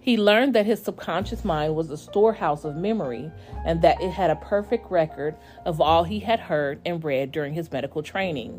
He 0.00 0.16
learned 0.16 0.54
that 0.54 0.64
his 0.64 0.82
subconscious 0.82 1.44
mind 1.44 1.74
was 1.74 1.90
a 1.90 1.98
storehouse 1.98 2.64
of 2.64 2.74
memory 2.74 3.30
and 3.66 3.82
that 3.82 4.00
it 4.00 4.10
had 4.10 4.30
a 4.30 4.36
perfect 4.36 4.90
record 4.90 5.36
of 5.66 5.82
all 5.82 6.04
he 6.04 6.18
had 6.18 6.40
heard 6.40 6.80
and 6.86 7.04
read 7.04 7.30
during 7.30 7.52
his 7.52 7.70
medical 7.70 8.02
training. 8.02 8.58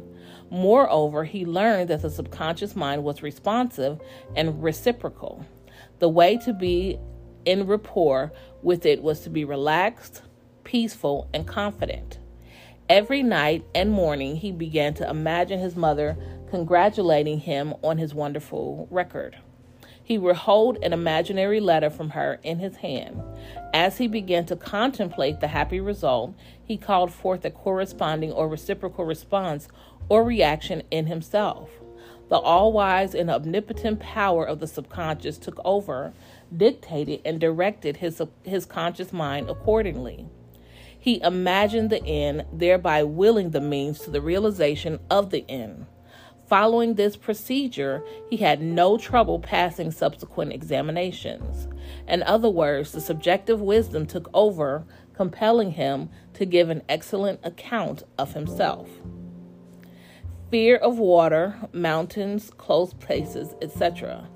Moreover, 0.52 1.24
he 1.24 1.44
learned 1.44 1.90
that 1.90 2.04
the 2.04 2.12
subconscious 2.12 2.76
mind 2.76 3.04
was 3.04 3.24
responsive 3.24 4.00
and 4.36 4.62
reciprocal. 4.62 5.44
The 5.98 6.10
way 6.10 6.38
to 6.38 6.54
be 6.54 7.00
in 7.44 7.66
rapport 7.66 8.32
with 8.62 8.86
it 8.86 9.02
was 9.02 9.22
to 9.22 9.32
be 9.32 9.44
relaxed, 9.44 10.22
peaceful, 10.64 11.28
and 11.34 11.48
confident. 11.48 12.20
Every 12.88 13.24
night 13.24 13.66
and 13.74 13.90
morning, 13.90 14.36
he 14.36 14.52
began 14.52 14.94
to 14.96 15.10
imagine 15.10 15.60
his 15.60 15.76
mother 15.76 16.16
congratulating 16.52 17.40
him 17.40 17.74
on 17.82 17.98
his 17.98 18.14
wonderful 18.14 18.86
record. 18.92 19.38
He 20.04 20.18
would 20.18 20.36
hold 20.36 20.78
an 20.84 20.92
imaginary 20.92 21.62
letter 21.62 21.90
from 21.90 22.10
her 22.10 22.40
in 22.44 22.60
his 22.60 22.76
hand. 22.78 23.24
As 23.74 23.98
he 23.98 24.08
began 24.08 24.46
to 24.48 24.58
contemplate 24.58 25.40
the 25.40 25.48
happy 25.48 25.80
result, 25.80 26.36
he 26.62 26.76
called 26.76 27.14
forth 27.14 27.46
a 27.46 27.52
corresponding 27.52 28.34
or 28.34 28.50
reciprocal 28.50 29.06
response 29.06 29.70
or 30.10 30.26
reaction 30.26 30.84
in 30.92 31.06
himself. 31.06 31.70
The 32.28 32.38
all 32.38 32.74
wise 32.74 33.16
and 33.16 33.30
omnipotent 33.30 34.02
power 34.02 34.46
of 34.46 34.60
the 34.60 34.68
subconscious 34.68 35.38
took 35.38 35.60
over, 35.64 36.12
dictated, 36.56 37.22
and 37.24 37.40
directed 37.40 37.98
his, 37.98 38.22
his 38.44 38.66
conscious 38.66 39.14
mind 39.14 39.50
accordingly. 39.50 40.28
He 41.00 41.22
imagined 41.22 41.90
the 41.90 42.04
end, 42.04 42.46
thereby 42.52 43.04
willing 43.04 43.52
the 43.52 43.62
means 43.62 44.00
to 44.00 44.12
the 44.12 44.22
realization 44.22 45.00
of 45.10 45.30
the 45.30 45.46
end. 45.48 45.86
Following 46.52 46.96
this 46.96 47.16
procedure, 47.16 48.04
he 48.30 48.36
had 48.36 48.62
no 48.62 48.98
trouble 48.98 49.40
passing 49.40 49.90
subsequent 49.90 50.52
examinations. 50.52 51.70
In 52.10 52.24
other 52.24 52.50
words, 52.50 52.92
the 52.92 53.00
subjective 53.00 53.62
wisdom 53.62 54.06
took 54.06 54.30
over, 54.34 54.86
compelling 55.14 55.72
him 55.72 56.10
to 56.34 56.46
give 56.46 56.70
an 56.70 56.82
excellent 56.90 57.40
account 57.42 58.04
of 58.18 58.34
himself. 58.34 58.90
Fear 60.50 60.76
of 60.76 61.00
water, 61.00 61.56
mountains, 61.72 62.52
closed 62.58 63.00
places, 63.00 63.56
etc. 63.62 64.28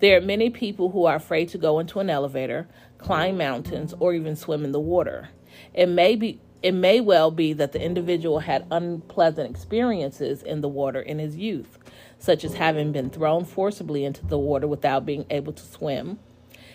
There 0.00 0.18
are 0.18 0.20
many 0.20 0.50
people 0.50 0.90
who 0.90 1.04
are 1.04 1.14
afraid 1.14 1.50
to 1.50 1.58
go 1.58 1.78
into 1.78 2.00
an 2.00 2.10
elevator, 2.10 2.68
climb 2.98 3.38
mountains, 3.38 3.94
or 4.00 4.12
even 4.12 4.34
swim 4.34 4.64
in 4.64 4.72
the 4.72 4.80
water. 4.80 5.28
It 5.72 5.88
may 5.88 6.16
be 6.16 6.40
it 6.62 6.72
may 6.72 7.00
well 7.00 7.30
be 7.30 7.52
that 7.54 7.72
the 7.72 7.82
individual 7.82 8.40
had 8.40 8.66
unpleasant 8.70 9.48
experiences 9.48 10.42
in 10.42 10.60
the 10.60 10.68
water 10.68 11.00
in 11.00 11.18
his 11.18 11.36
youth, 11.36 11.78
such 12.18 12.44
as 12.44 12.54
having 12.54 12.92
been 12.92 13.10
thrown 13.10 13.44
forcibly 13.44 14.04
into 14.04 14.26
the 14.26 14.38
water 14.38 14.68
without 14.68 15.06
being 15.06 15.24
able 15.30 15.52
to 15.52 15.62
swim. 15.62 16.18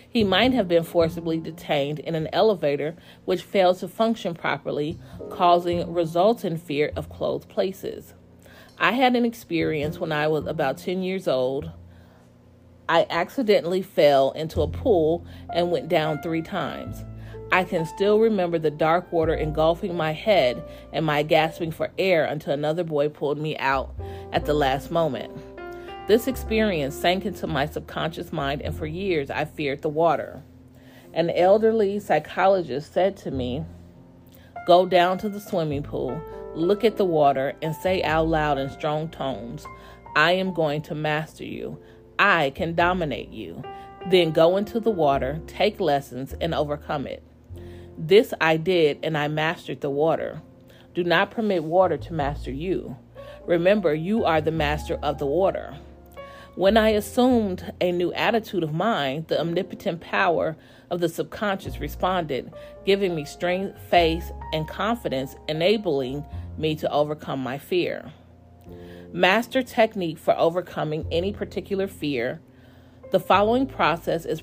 He 0.08 0.24
might 0.24 0.52
have 0.54 0.66
been 0.66 0.82
forcibly 0.82 1.38
detained 1.38 1.98
in 1.98 2.14
an 2.14 2.28
elevator 2.32 2.96
which 3.26 3.42
failed 3.42 3.78
to 3.78 3.88
function 3.88 4.34
properly, 4.34 4.98
causing 5.30 5.92
resultant 5.92 6.60
fear 6.62 6.90
of 6.96 7.08
closed 7.08 7.48
places. 7.48 8.14
I 8.78 8.92
had 8.92 9.14
an 9.14 9.24
experience 9.24 9.98
when 9.98 10.12
I 10.12 10.26
was 10.28 10.46
about 10.46 10.78
10 10.78 11.02
years 11.02 11.28
old. 11.28 11.70
I 12.88 13.06
accidentally 13.10 13.82
fell 13.82 14.30
into 14.32 14.62
a 14.62 14.68
pool 14.68 15.26
and 15.52 15.70
went 15.70 15.88
down 15.88 16.22
three 16.22 16.42
times. 16.42 17.04
I 17.52 17.64
can 17.64 17.86
still 17.86 18.18
remember 18.18 18.58
the 18.58 18.70
dark 18.70 19.12
water 19.12 19.34
engulfing 19.34 19.96
my 19.96 20.12
head 20.12 20.62
and 20.92 21.06
my 21.06 21.22
gasping 21.22 21.70
for 21.70 21.90
air 21.98 22.24
until 22.24 22.52
another 22.52 22.84
boy 22.84 23.08
pulled 23.08 23.38
me 23.38 23.56
out 23.58 23.94
at 24.32 24.46
the 24.46 24.54
last 24.54 24.90
moment. 24.90 25.32
This 26.08 26.26
experience 26.26 26.94
sank 26.94 27.24
into 27.24 27.46
my 27.46 27.66
subconscious 27.66 28.32
mind, 28.32 28.62
and 28.62 28.76
for 28.76 28.86
years 28.86 29.30
I 29.30 29.44
feared 29.44 29.82
the 29.82 29.88
water. 29.88 30.42
An 31.12 31.30
elderly 31.30 31.98
psychologist 31.98 32.92
said 32.92 33.16
to 33.18 33.30
me, 33.30 33.64
Go 34.66 34.86
down 34.86 35.18
to 35.18 35.28
the 35.28 35.40
swimming 35.40 35.82
pool, 35.82 36.20
look 36.54 36.84
at 36.84 36.96
the 36.96 37.04
water, 37.04 37.54
and 37.62 37.74
say 37.74 38.02
out 38.02 38.28
loud 38.28 38.58
in 38.58 38.70
strong 38.70 39.08
tones, 39.08 39.64
I 40.14 40.32
am 40.32 40.54
going 40.54 40.82
to 40.82 40.94
master 40.94 41.44
you. 41.44 41.78
I 42.18 42.50
can 42.54 42.74
dominate 42.74 43.30
you. 43.30 43.62
Then 44.10 44.30
go 44.30 44.56
into 44.56 44.78
the 44.78 44.90
water, 44.90 45.40
take 45.46 45.80
lessons, 45.80 46.34
and 46.40 46.54
overcome 46.54 47.06
it. 47.06 47.22
This 47.98 48.34
I 48.40 48.56
did, 48.56 48.98
and 49.02 49.16
I 49.16 49.28
mastered 49.28 49.80
the 49.80 49.90
water. 49.90 50.42
Do 50.94 51.04
not 51.04 51.30
permit 51.30 51.64
water 51.64 51.96
to 51.96 52.12
master 52.12 52.50
you. 52.50 52.96
Remember, 53.46 53.94
you 53.94 54.24
are 54.24 54.40
the 54.40 54.50
master 54.50 54.98
of 55.02 55.18
the 55.18 55.26
water. 55.26 55.76
When 56.56 56.76
I 56.76 56.90
assumed 56.90 57.72
a 57.80 57.92
new 57.92 58.12
attitude 58.14 58.62
of 58.62 58.72
mind, 58.72 59.28
the 59.28 59.40
omnipotent 59.40 60.00
power 60.00 60.56
of 60.90 61.00
the 61.00 61.08
subconscious 61.08 61.80
responded, 61.80 62.52
giving 62.86 63.14
me 63.14 63.24
strength, 63.24 63.78
faith, 63.90 64.32
and 64.52 64.66
confidence, 64.66 65.36
enabling 65.48 66.24
me 66.56 66.74
to 66.76 66.90
overcome 66.90 67.40
my 67.40 67.58
fear. 67.58 68.10
Master 69.12 69.62
technique 69.62 70.18
for 70.18 70.36
overcoming 70.38 71.06
any 71.12 71.32
particular 71.32 71.86
fear. 71.86 72.40
The 73.12 73.20
following 73.20 73.66
process 73.66 74.24
is 74.24 74.42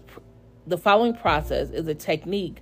the 0.65 0.77
following 0.77 1.15
process 1.15 1.72
is 1.72 1.88
a 1.88 1.95
technique 1.95 2.62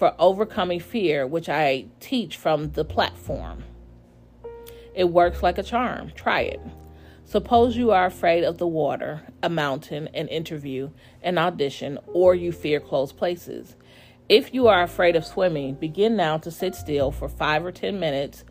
for 0.00 0.14
overcoming 0.18 0.80
fear, 0.80 1.26
which 1.26 1.50
I 1.50 1.84
teach 2.00 2.38
from 2.38 2.70
the 2.70 2.86
platform. 2.86 3.64
It 4.94 5.04
works 5.04 5.42
like 5.42 5.58
a 5.58 5.62
charm. 5.62 6.12
Try 6.14 6.40
it. 6.40 6.60
Suppose 7.26 7.76
you 7.76 7.90
are 7.90 8.06
afraid 8.06 8.42
of 8.42 8.56
the 8.56 8.66
water, 8.66 9.20
a 9.42 9.50
mountain, 9.50 10.08
an 10.14 10.28
interview, 10.28 10.88
an 11.22 11.36
audition, 11.36 11.98
or 12.06 12.34
you 12.34 12.50
fear 12.50 12.80
closed 12.80 13.18
places. 13.18 13.76
If 14.26 14.54
you 14.54 14.68
are 14.68 14.82
afraid 14.82 15.16
of 15.16 15.26
swimming, 15.26 15.74
begin 15.74 16.16
now 16.16 16.38
to 16.38 16.50
sit 16.50 16.74
still 16.74 17.10
for 17.10 17.28
five 17.28 17.62
or 17.62 17.70
ten 17.70 18.00
minutes, 18.00 18.42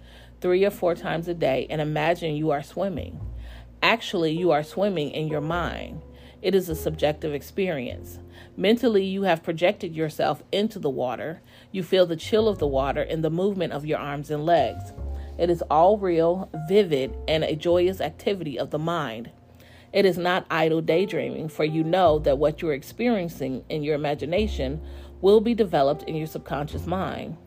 three 0.42 0.64
or 0.64 0.70
four 0.70 0.94
times 0.94 1.28
a 1.28 1.34
day, 1.34 1.66
and 1.72 1.82
imagine 1.82 2.36
you 2.36 2.52
are 2.52 2.62
swimming. 2.62 3.20
Actually, 3.82 4.38
you 4.38 4.52
are 4.52 4.62
swimming 4.62 5.10
in 5.10 5.28
your 5.28 5.42
mind. 5.42 6.04
It 6.44 6.54
is 6.54 6.70
a 6.70 6.76
subjective 6.76 7.34
experience. 7.34 8.20
Mentally, 8.60 9.06
you 9.06 9.24
have 9.24 9.42
projected 9.42 9.96
yourself 9.96 10.44
into 10.52 10.80
the 10.80 10.90
water. 10.90 11.42
You 11.72 11.82
feel 11.82 12.06
the 12.06 12.18
chill 12.18 12.50
of 12.50 12.60
the 12.60 12.68
water 12.68 13.02
and 13.02 13.24
the 13.24 13.30
movement 13.30 13.72
of 13.72 13.86
your 13.86 14.00
arms 14.00 14.30
and 14.30 14.46
legs. 14.46 14.92
It 15.38 15.50
is 15.50 15.64
all 15.72 15.98
real, 15.98 16.50
vivid, 16.68 17.16
and 17.26 17.46
a 17.46 17.56
joyous 17.56 18.02
activity 18.02 18.60
of 18.60 18.72
the 18.72 18.78
mind. 18.78 19.32
It 19.94 20.04
is 20.04 20.18
not 20.18 20.46
idle 20.52 20.82
daydreaming, 20.82 21.48
for 21.48 21.64
you 21.64 21.86
know 21.86 22.20
that 22.20 22.38
what 22.38 22.62
you 22.62 22.68
are 22.68 22.74
experiencing 22.74 23.64
in 23.70 23.82
your 23.82 23.96
imagination 23.96 24.82
will 25.22 25.40
be 25.40 25.54
developed 25.54 26.04
in 26.04 26.18
your 26.18 26.28
subconscious 26.28 26.86
mind. 26.86 27.38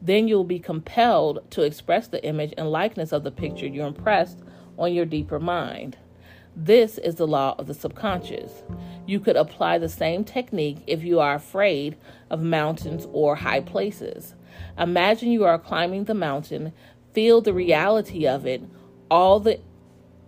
Then 0.00 0.26
you'll 0.26 0.44
be 0.44 0.58
compelled 0.58 1.50
to 1.50 1.64
express 1.64 2.08
the 2.08 2.24
image 2.24 2.54
and 2.56 2.72
likeness 2.72 3.12
of 3.12 3.24
the 3.24 3.30
picture 3.30 3.66
you 3.66 3.82
impressed 3.84 4.38
on 4.78 4.94
your 4.94 5.04
deeper 5.04 5.38
mind. 5.38 5.98
This 6.58 6.96
is 6.96 7.16
the 7.16 7.26
law 7.26 7.54
of 7.58 7.66
the 7.66 7.74
subconscious. 7.74 8.62
You 9.06 9.20
could 9.20 9.36
apply 9.36 9.76
the 9.76 9.90
same 9.90 10.24
technique 10.24 10.78
if 10.86 11.04
you 11.04 11.20
are 11.20 11.34
afraid 11.34 11.98
of 12.30 12.40
mountains 12.40 13.06
or 13.12 13.36
high 13.36 13.60
places. 13.60 14.34
Imagine 14.78 15.30
you 15.30 15.44
are 15.44 15.58
climbing 15.58 16.04
the 16.04 16.14
mountain, 16.14 16.72
feel 17.12 17.42
the 17.42 17.52
reality 17.52 18.26
of 18.26 18.46
it, 18.46 18.62
all 19.10 19.38
the 19.38 19.60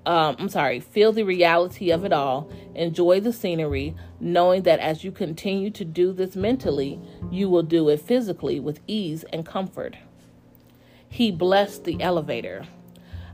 um, 0.05 0.37
I'm 0.39 0.49
sorry, 0.49 0.81
feel 0.81 1.13
the 1.13 1.25
reality 1.25 1.91
of 1.91 2.03
it 2.05 2.15
all, 2.15 2.51
enjoy 2.75 3.21
the 3.21 3.33
scenery, 3.33 3.95
knowing 4.21 4.63
that 4.63 4.81
as 4.81 5.05
you 5.05 5.13
continue 5.13 5.71
to 5.71 5.85
do 5.85 6.13
this 6.13 6.35
mentally, 6.35 6.99
you 7.31 7.51
will 7.51 7.63
do 7.63 7.91
it 7.91 8.01
physically 8.01 8.59
with 8.59 8.81
ease 8.87 9.25
and 9.33 9.45
comfort. 9.45 9.97
He 11.11 11.31
blessed 11.31 11.85
the 11.85 12.01
elevator. 12.01 12.67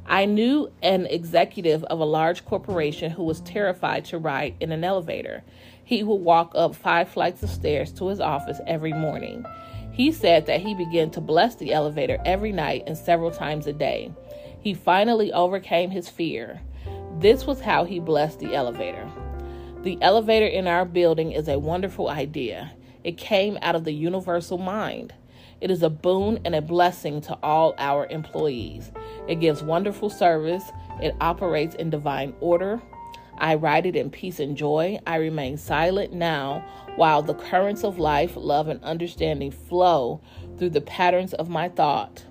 I 0.06 0.26
knew 0.26 0.70
an 0.82 1.06
executive 1.06 1.82
of 1.84 1.98
a 1.98 2.04
large 2.04 2.44
corporation 2.44 3.10
who 3.10 3.24
was 3.24 3.40
terrified 3.40 4.04
to 4.06 4.18
ride 4.18 4.54
in 4.60 4.70
an 4.70 4.84
elevator. 4.84 5.42
He 5.82 6.02
would 6.02 6.16
walk 6.16 6.52
up 6.54 6.74
five 6.74 7.08
flights 7.08 7.42
of 7.42 7.50
stairs 7.50 7.92
to 7.94 8.08
his 8.08 8.20
office 8.20 8.60
every 8.66 8.92
morning. 8.92 9.44
He 9.92 10.12
said 10.12 10.46
that 10.46 10.60
he 10.60 10.74
began 10.74 11.10
to 11.12 11.20
bless 11.20 11.54
the 11.54 11.72
elevator 11.72 12.20
every 12.24 12.52
night 12.52 12.84
and 12.86 12.98
several 12.98 13.30
times 13.30 13.66
a 13.66 13.72
day. 13.72 14.12
He 14.60 14.74
finally 14.74 15.32
overcame 15.32 15.90
his 15.90 16.08
fear. 16.08 16.60
This 17.18 17.46
was 17.46 17.60
how 17.60 17.84
he 17.84 18.00
blessed 18.00 18.40
the 18.40 18.54
elevator. 18.54 19.08
The 19.82 19.98
elevator 20.00 20.46
in 20.46 20.66
our 20.66 20.84
building 20.84 21.32
is 21.32 21.48
a 21.48 21.58
wonderful 21.58 22.08
idea. 22.08 22.72
It 23.04 23.18
came 23.18 23.58
out 23.62 23.76
of 23.76 23.84
the 23.84 23.92
universal 23.92 24.58
mind. 24.58 25.14
It 25.64 25.70
is 25.70 25.82
a 25.82 25.88
boon 25.88 26.40
and 26.44 26.54
a 26.54 26.60
blessing 26.60 27.22
to 27.22 27.38
all 27.42 27.74
our 27.78 28.06
employees. 28.08 28.92
It 29.26 29.36
gives 29.36 29.62
wonderful 29.62 30.10
service. 30.10 30.62
It 31.00 31.16
operates 31.22 31.74
in 31.76 31.88
divine 31.88 32.34
order. 32.40 32.82
I 33.38 33.54
ride 33.54 33.86
it 33.86 33.96
in 33.96 34.10
peace 34.10 34.40
and 34.40 34.58
joy. 34.58 34.98
I 35.06 35.16
remain 35.16 35.56
silent 35.56 36.12
now 36.12 36.62
while 36.96 37.22
the 37.22 37.32
currents 37.32 37.82
of 37.82 37.98
life, 37.98 38.36
love, 38.36 38.68
and 38.68 38.84
understanding 38.84 39.50
flow 39.50 40.20
through 40.58 40.68
the 40.68 40.82
patterns 40.82 41.32
of 41.32 41.48
my 41.48 41.70
thought. 41.70 42.26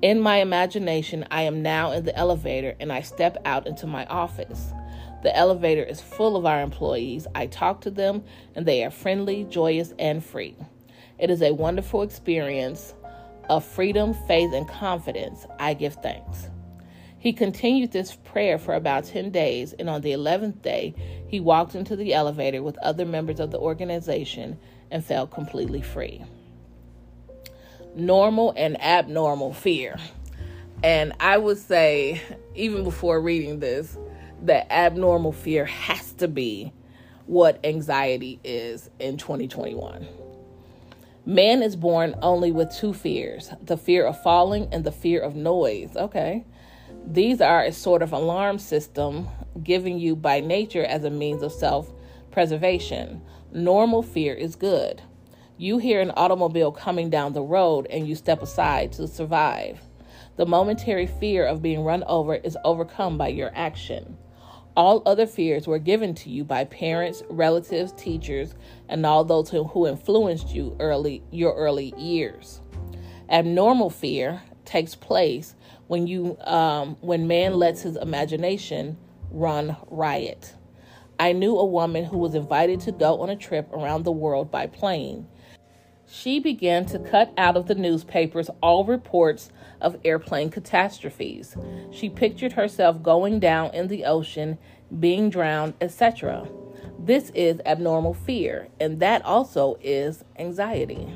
In 0.00 0.18
my 0.18 0.38
imagination, 0.38 1.26
I 1.30 1.42
am 1.42 1.60
now 1.60 1.92
in 1.92 2.06
the 2.06 2.16
elevator 2.16 2.74
and 2.80 2.90
I 2.90 3.02
step 3.02 3.36
out 3.44 3.66
into 3.66 3.86
my 3.86 4.06
office. 4.06 4.72
The 5.22 5.36
elevator 5.36 5.82
is 5.82 6.00
full 6.00 6.38
of 6.38 6.46
our 6.46 6.62
employees. 6.62 7.26
I 7.34 7.48
talk 7.48 7.82
to 7.82 7.90
them 7.90 8.24
and 8.54 8.64
they 8.64 8.82
are 8.82 8.90
friendly, 8.90 9.44
joyous, 9.44 9.92
and 9.98 10.24
free. 10.24 10.56
It 11.22 11.30
is 11.30 11.40
a 11.40 11.54
wonderful 11.54 12.02
experience 12.02 12.94
of 13.48 13.64
freedom, 13.64 14.12
faith, 14.26 14.52
and 14.52 14.68
confidence. 14.68 15.46
I 15.60 15.74
give 15.74 15.94
thanks. 15.94 16.50
He 17.20 17.32
continued 17.32 17.92
this 17.92 18.16
prayer 18.16 18.58
for 18.58 18.74
about 18.74 19.04
10 19.04 19.30
days, 19.30 19.72
and 19.72 19.88
on 19.88 20.00
the 20.00 20.10
11th 20.10 20.62
day, 20.62 20.96
he 21.28 21.38
walked 21.38 21.76
into 21.76 21.94
the 21.94 22.12
elevator 22.12 22.60
with 22.60 22.76
other 22.78 23.06
members 23.06 23.38
of 23.38 23.52
the 23.52 23.58
organization 23.58 24.58
and 24.90 25.04
felt 25.04 25.30
completely 25.30 25.80
free. 25.80 26.24
Normal 27.94 28.52
and 28.56 28.82
abnormal 28.82 29.52
fear. 29.52 29.98
And 30.82 31.12
I 31.20 31.38
would 31.38 31.58
say, 31.58 32.20
even 32.56 32.82
before 32.82 33.20
reading 33.20 33.60
this, 33.60 33.96
that 34.42 34.66
abnormal 34.72 35.30
fear 35.30 35.66
has 35.66 36.14
to 36.14 36.26
be 36.26 36.72
what 37.26 37.64
anxiety 37.64 38.40
is 38.42 38.90
in 38.98 39.18
2021. 39.18 40.08
Man 41.24 41.62
is 41.62 41.76
born 41.76 42.16
only 42.20 42.50
with 42.50 42.74
two 42.74 42.92
fears 42.92 43.52
the 43.62 43.76
fear 43.76 44.04
of 44.06 44.20
falling 44.22 44.68
and 44.72 44.82
the 44.82 44.90
fear 44.90 45.20
of 45.20 45.36
noise. 45.36 45.94
Okay. 45.94 46.44
These 47.06 47.40
are 47.40 47.62
a 47.62 47.72
sort 47.72 48.02
of 48.02 48.12
alarm 48.12 48.58
system 48.58 49.28
given 49.62 49.98
you 49.98 50.16
by 50.16 50.40
nature 50.40 50.84
as 50.84 51.04
a 51.04 51.10
means 51.10 51.42
of 51.42 51.52
self 51.52 51.92
preservation. 52.32 53.22
Normal 53.52 54.02
fear 54.02 54.34
is 54.34 54.56
good. 54.56 55.00
You 55.56 55.78
hear 55.78 56.00
an 56.00 56.10
automobile 56.16 56.72
coming 56.72 57.08
down 57.08 57.34
the 57.34 57.42
road 57.42 57.86
and 57.88 58.08
you 58.08 58.16
step 58.16 58.42
aside 58.42 58.90
to 58.94 59.06
survive. 59.06 59.80
The 60.36 60.46
momentary 60.46 61.06
fear 61.06 61.46
of 61.46 61.62
being 61.62 61.84
run 61.84 62.02
over 62.08 62.34
is 62.34 62.58
overcome 62.64 63.16
by 63.16 63.28
your 63.28 63.52
action. 63.54 64.16
All 64.74 65.02
other 65.04 65.26
fears 65.26 65.66
were 65.66 65.78
given 65.78 66.14
to 66.14 66.30
you 66.30 66.44
by 66.44 66.64
parents, 66.64 67.22
relatives, 67.28 67.92
teachers, 67.92 68.54
and 68.88 69.04
all 69.04 69.22
those 69.22 69.50
who, 69.50 69.86
influenced 69.86 70.54
you 70.54 70.74
early 70.80 71.22
your 71.30 71.54
early 71.54 71.92
years. 71.98 72.60
Abnormal 73.28 73.90
fear 73.90 74.42
takes 74.64 74.94
place 74.94 75.54
when 75.88 76.06
you 76.06 76.38
um, 76.40 76.96
when 77.00 77.26
man 77.26 77.54
lets 77.54 77.82
his 77.82 77.96
imagination 77.96 78.96
run 79.30 79.76
riot. 79.90 80.54
I 81.20 81.32
knew 81.32 81.58
a 81.58 81.64
woman 81.64 82.04
who 82.04 82.18
was 82.18 82.34
invited 82.34 82.80
to 82.80 82.92
go 82.92 83.20
on 83.20 83.28
a 83.28 83.36
trip 83.36 83.70
around 83.72 84.04
the 84.04 84.12
world 84.12 84.50
by 84.50 84.66
plane. 84.66 85.28
She 86.14 86.40
began 86.40 86.84
to 86.86 86.98
cut 86.98 87.32
out 87.38 87.56
of 87.56 87.68
the 87.68 87.74
newspapers 87.74 88.50
all 88.62 88.84
reports 88.84 89.48
of 89.80 89.98
airplane 90.04 90.50
catastrophes. 90.50 91.56
She 91.90 92.10
pictured 92.10 92.52
herself 92.52 93.02
going 93.02 93.40
down 93.40 93.74
in 93.74 93.88
the 93.88 94.04
ocean, 94.04 94.58
being 95.00 95.30
drowned, 95.30 95.72
etc. 95.80 96.46
This 96.98 97.30
is 97.34 97.62
abnormal 97.64 98.12
fear, 98.12 98.68
and 98.78 99.00
that 99.00 99.24
also 99.24 99.78
is 99.80 100.22
anxiety. 100.38 101.08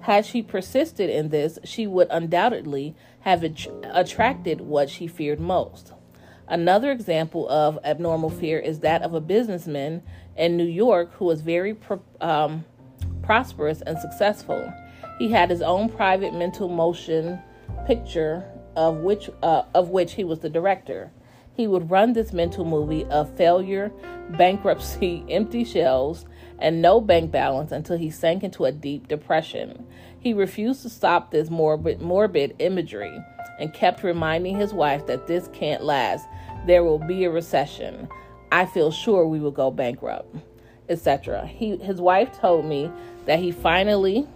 Had 0.00 0.26
she 0.26 0.42
persisted 0.42 1.08
in 1.08 1.30
this, 1.30 1.58
she 1.64 1.86
would 1.86 2.08
undoubtedly 2.10 2.94
have 3.20 3.42
attracted 3.84 4.60
what 4.60 4.90
she 4.90 5.06
feared 5.06 5.40
most. 5.40 5.94
Another 6.46 6.92
example 6.92 7.48
of 7.48 7.78
abnormal 7.82 8.28
fear 8.28 8.58
is 8.58 8.80
that 8.80 9.00
of 9.00 9.14
a 9.14 9.20
businessman 9.22 10.02
in 10.36 10.58
New 10.58 10.66
York 10.66 11.14
who 11.14 11.24
was 11.24 11.40
very 11.40 11.74
um, 12.20 12.66
prosperous 13.24 13.80
and 13.82 13.98
successful. 13.98 14.72
He 15.18 15.30
had 15.30 15.50
his 15.50 15.62
own 15.62 15.88
private 15.88 16.34
mental 16.34 16.68
motion 16.68 17.38
picture 17.86 18.44
of 18.76 18.98
which 18.98 19.30
uh, 19.42 19.62
of 19.74 19.90
which 19.90 20.14
he 20.14 20.24
was 20.24 20.40
the 20.40 20.50
director. 20.50 21.12
He 21.54 21.66
would 21.68 21.90
run 21.90 22.12
this 22.12 22.32
mental 22.32 22.64
movie 22.64 23.04
of 23.06 23.34
failure, 23.36 23.92
bankruptcy, 24.30 25.24
empty 25.30 25.64
shelves, 25.64 26.26
and 26.58 26.82
no 26.82 27.00
bank 27.00 27.30
balance 27.30 27.70
until 27.70 27.96
he 27.96 28.10
sank 28.10 28.42
into 28.42 28.64
a 28.64 28.72
deep 28.72 29.06
depression. 29.06 29.86
He 30.18 30.32
refused 30.32 30.82
to 30.82 30.88
stop 30.88 31.30
this 31.30 31.50
morbid, 31.50 32.00
morbid 32.00 32.56
imagery 32.58 33.22
and 33.58 33.72
kept 33.72 34.02
reminding 34.02 34.56
his 34.56 34.72
wife 34.72 35.06
that 35.06 35.26
this 35.26 35.48
can't 35.52 35.84
last. 35.84 36.26
There 36.66 36.82
will 36.82 36.98
be 36.98 37.24
a 37.24 37.30
recession. 37.30 38.08
I 38.50 38.66
feel 38.66 38.90
sure 38.90 39.26
we 39.26 39.38
will 39.40 39.50
go 39.50 39.70
bankrupt, 39.70 40.34
etc. 40.88 41.46
He 41.46 41.76
his 41.78 42.00
wife 42.00 42.38
told 42.38 42.64
me 42.64 42.90
that 43.26 43.38
he 43.38 43.50
finally 43.50 44.26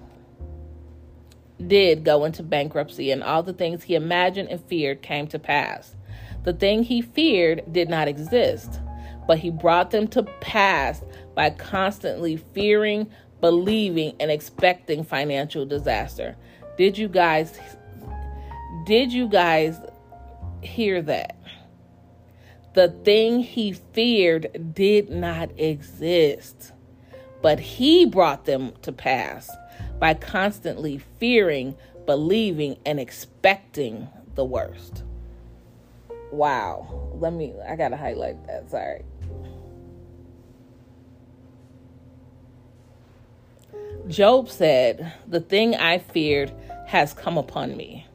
did 1.66 2.04
go 2.04 2.24
into 2.24 2.42
bankruptcy 2.42 3.11
and 3.11 3.22
all 3.22 3.42
the 3.42 3.52
things 3.52 3.82
he 3.82 3.94
imagined 3.94 4.48
and 4.48 4.62
feared 4.64 5.02
came 5.02 5.26
to 5.28 5.38
pass. 5.38 5.96
The 6.44 6.52
thing 6.52 6.84
he 6.84 7.02
feared 7.02 7.72
did 7.72 7.88
not 7.88 8.08
exist, 8.08 8.80
but 9.26 9.38
he 9.38 9.50
brought 9.50 9.90
them 9.90 10.06
to 10.08 10.22
pass 10.40 11.02
by 11.34 11.50
constantly 11.50 12.37
fearing, 12.37 13.11
believing, 13.40 14.14
and 14.20 14.30
expecting 14.30 15.04
financial 15.04 15.66
disaster. 15.66 16.37
Did 16.76 16.96
you 16.96 17.08
guys 17.08 17.58
did 18.87 19.12
you 19.12 19.28
guys 19.28 19.78
hear 20.62 21.02
that? 21.02 21.37
The 22.79 22.95
thing 23.03 23.41
he 23.41 23.73
feared 23.73 24.73
did 24.73 25.11
not 25.11 25.51
exist, 25.59 26.71
but 27.43 27.59
he 27.59 28.07
brought 28.07 28.45
them 28.45 28.73
to 28.83 28.93
pass 28.93 29.51
by 29.99 30.14
constantly 30.14 30.99
fearing, 31.19 31.75
believing, 32.07 32.77
and 32.87 33.01
expecting 33.01 34.07
the 34.37 34.45
worst. 34.45 35.03
Wow. 36.31 37.11
Let 37.14 37.33
me, 37.33 37.53
I 37.69 37.75
gotta 37.75 37.97
highlight 37.97 38.47
that. 38.47 38.71
Sorry. 38.71 39.05
Job 44.07 44.49
said, 44.49 45.12
"The 45.27 45.41
thing 45.41 45.75
I 45.75 45.99
feared 45.99 46.53
has 46.87 47.12
come 47.12 47.38
upon 47.38 47.77
me." 47.77 48.07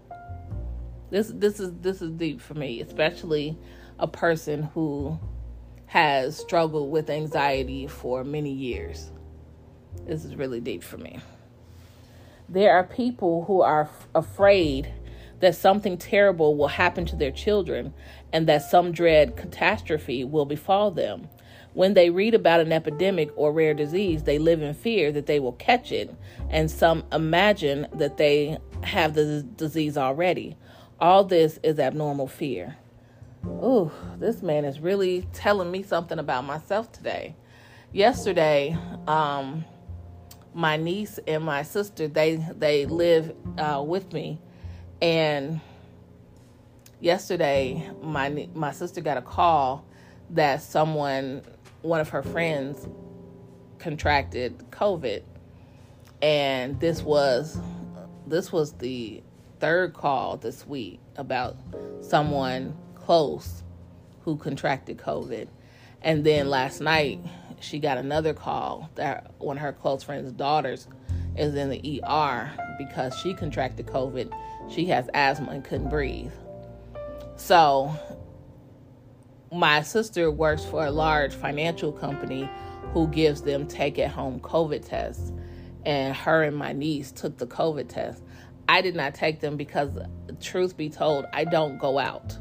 This 1.09 1.33
this 1.35 1.59
is 1.59 1.73
this 1.81 2.01
is 2.01 2.11
deep 2.11 2.39
for 2.39 2.53
me, 2.53 2.79
especially 2.79 3.57
a 3.99 4.07
person 4.07 4.63
who 4.73 5.19
has 5.85 6.37
struggled 6.37 6.91
with 6.91 7.09
anxiety 7.09 7.87
for 7.87 8.23
many 8.23 8.51
years. 8.51 9.11
This 10.05 10.25
is 10.25 10.35
really 10.35 10.59
deep 10.59 10.83
for 10.83 10.97
me. 10.97 11.19
There 12.49 12.75
are 12.75 12.83
people 12.83 13.45
who 13.45 13.61
are 13.61 13.83
f- 13.83 14.07
afraid 14.15 14.91
that 15.39 15.55
something 15.55 15.97
terrible 15.97 16.55
will 16.55 16.67
happen 16.67 17.05
to 17.05 17.15
their 17.15 17.31
children 17.31 17.93
and 18.31 18.47
that 18.47 18.63
some 18.63 18.91
dread 18.91 19.35
catastrophe 19.35 20.23
will 20.23 20.45
befall 20.45 20.91
them. 20.91 21.27
When 21.73 21.95
they 21.95 22.09
read 22.09 22.33
about 22.33 22.61
an 22.61 22.71
epidemic 22.71 23.29
or 23.35 23.51
rare 23.51 23.73
disease, 23.73 24.23
they 24.23 24.39
live 24.39 24.61
in 24.61 24.73
fear 24.73 25.11
that 25.11 25.25
they 25.25 25.39
will 25.39 25.53
catch 25.53 25.91
it, 25.91 26.13
and 26.49 26.69
some 26.69 27.03
imagine 27.11 27.87
that 27.93 28.17
they 28.17 28.57
have 28.83 29.15
the 29.15 29.43
disease 29.55 29.97
already. 29.97 30.55
All 30.99 31.23
this 31.23 31.59
is 31.63 31.79
abnormal 31.79 32.27
fear. 32.27 32.77
Ooh, 33.45 33.91
this 34.19 34.41
man 34.41 34.63
is 34.63 34.79
really 34.79 35.27
telling 35.33 35.69
me 35.69 35.83
something 35.83 36.17
about 36.17 36.45
myself 36.45 36.91
today. 36.91 37.35
Yesterday, 37.91 38.77
um, 39.05 39.65
my 40.53 40.77
niece 40.77 41.19
and 41.27 41.43
my 41.43 41.63
sister 41.63 42.07
they 42.07 42.37
they 42.57 42.85
live 42.85 43.35
uh, 43.57 43.83
with 43.85 44.13
me, 44.13 44.39
and 45.01 45.59
yesterday 47.01 47.89
my 48.01 48.47
my 48.53 48.71
sister 48.71 49.01
got 49.01 49.17
a 49.17 49.21
call 49.21 49.85
that 50.29 50.61
someone 50.61 51.41
one 51.81 51.99
of 51.99 52.09
her 52.09 52.23
friends 52.23 52.87
contracted 53.77 54.57
COVID, 54.71 55.21
and 56.21 56.79
this 56.79 57.03
was 57.03 57.59
this 58.25 58.53
was 58.53 58.71
the 58.73 59.21
third 59.59 59.93
call 59.93 60.37
this 60.37 60.65
week 60.65 60.99
about 61.17 61.57
someone 62.01 62.75
close 63.05 63.63
who 64.21 64.37
contracted 64.37 64.97
COVID, 64.97 65.47
and 66.01 66.23
then 66.23 66.49
last 66.49 66.81
night 66.81 67.19
she 67.59 67.79
got 67.79 67.97
another 67.97 68.33
call 68.33 68.89
that 68.95 69.33
one 69.37 69.57
of 69.57 69.63
her 69.63 69.73
close 69.73 70.03
friends' 70.03 70.31
daughters 70.31 70.87
is 71.35 71.55
in 71.55 71.69
the 71.69 72.01
ER 72.03 72.51
because 72.77 73.17
she 73.19 73.33
contracted 73.33 73.87
COVID. 73.87 74.31
She 74.69 74.85
has 74.85 75.09
asthma 75.13 75.51
and 75.51 75.63
couldn't 75.63 75.89
breathe. 75.89 76.31
So 77.35 77.93
my 79.51 79.81
sister 79.81 80.31
works 80.31 80.63
for 80.63 80.85
a 80.85 80.91
large 80.91 81.33
financial 81.33 81.91
company 81.91 82.49
who 82.93 83.07
gives 83.07 83.41
them 83.41 83.67
take 83.67 83.99
at 83.99 84.11
home 84.11 84.39
COVID 84.39 84.87
tests. 84.87 85.31
And 85.85 86.15
her 86.15 86.43
and 86.43 86.55
my 86.55 86.71
niece 86.71 87.11
took 87.11 87.37
the 87.37 87.47
COVID 87.47 87.89
test. 87.89 88.23
I 88.69 88.81
did 88.81 88.95
not 88.95 89.13
take 89.13 89.41
them 89.41 89.57
because, 89.57 89.89
truth 90.39 90.77
be 90.77 90.89
told, 90.89 91.25
I 91.33 91.43
don't 91.43 91.77
go 91.77 91.99
out. 91.99 92.37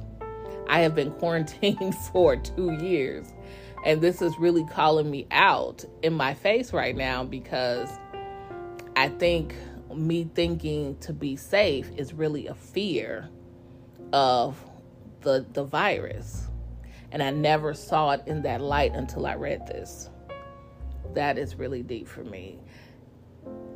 I 0.69 0.81
have 0.81 0.95
been 0.95 1.11
quarantined 1.13 1.95
for 2.13 2.37
two 2.37 2.73
years. 2.73 3.33
And 3.85 4.01
this 4.01 4.23
is 4.23 4.39
really 4.39 4.65
calling 4.67 5.11
me 5.11 5.27
out 5.31 5.85
in 6.03 6.15
my 6.15 6.35
face 6.35 6.73
right 6.73 6.97
now 6.97 7.25
because 7.25 7.89
I 8.97 9.09
think 9.09 9.55
me 9.95 10.29
thinking 10.35 10.97
to 10.99 11.13
be 11.13 11.37
safe 11.37 11.91
is 11.97 12.13
really 12.15 12.47
a 12.47 12.55
fear 12.55 13.29
of 14.13 14.57
the 15.23 15.47
the 15.53 15.65
virus 15.65 16.49
and 17.11 17.23
I 17.23 17.31
never 17.31 17.75
saw 17.75 18.13
it 18.13 18.23
in 18.27 18.43
that 18.43 18.61
light 18.61 18.95
until 18.95 19.27
I 19.27 19.35
read 19.35 19.67
this. 19.67 20.09
That 21.15 21.37
is 21.37 21.57
really 21.57 21.83
deep 21.83 22.09
for 22.09 22.25
me. 22.25 22.59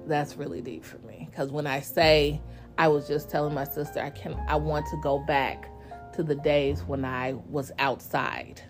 That's 0.07 0.37
really 0.37 0.62
deep 0.62 0.85
for 0.85 0.99
me 0.99 1.29
because 1.31 1.51
when 1.51 1.66
I 1.66 1.81
say 1.81 2.40
I 2.79 2.88
was 2.88 3.07
just 3.07 3.29
telling 3.29 3.55
my 3.55 3.64
sister 3.64 4.01
I 4.01 4.11
can 4.11 4.35
I 4.49 4.57
want 4.57 4.87
to 4.87 5.01
go 5.03 5.18
back 5.18 5.70
to 6.16 6.22
the 6.22 6.35
days 6.35 6.83
when 6.83 7.05
I 7.05 7.35
was 7.48 7.72
outside. 7.79 8.62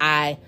I 0.00 0.38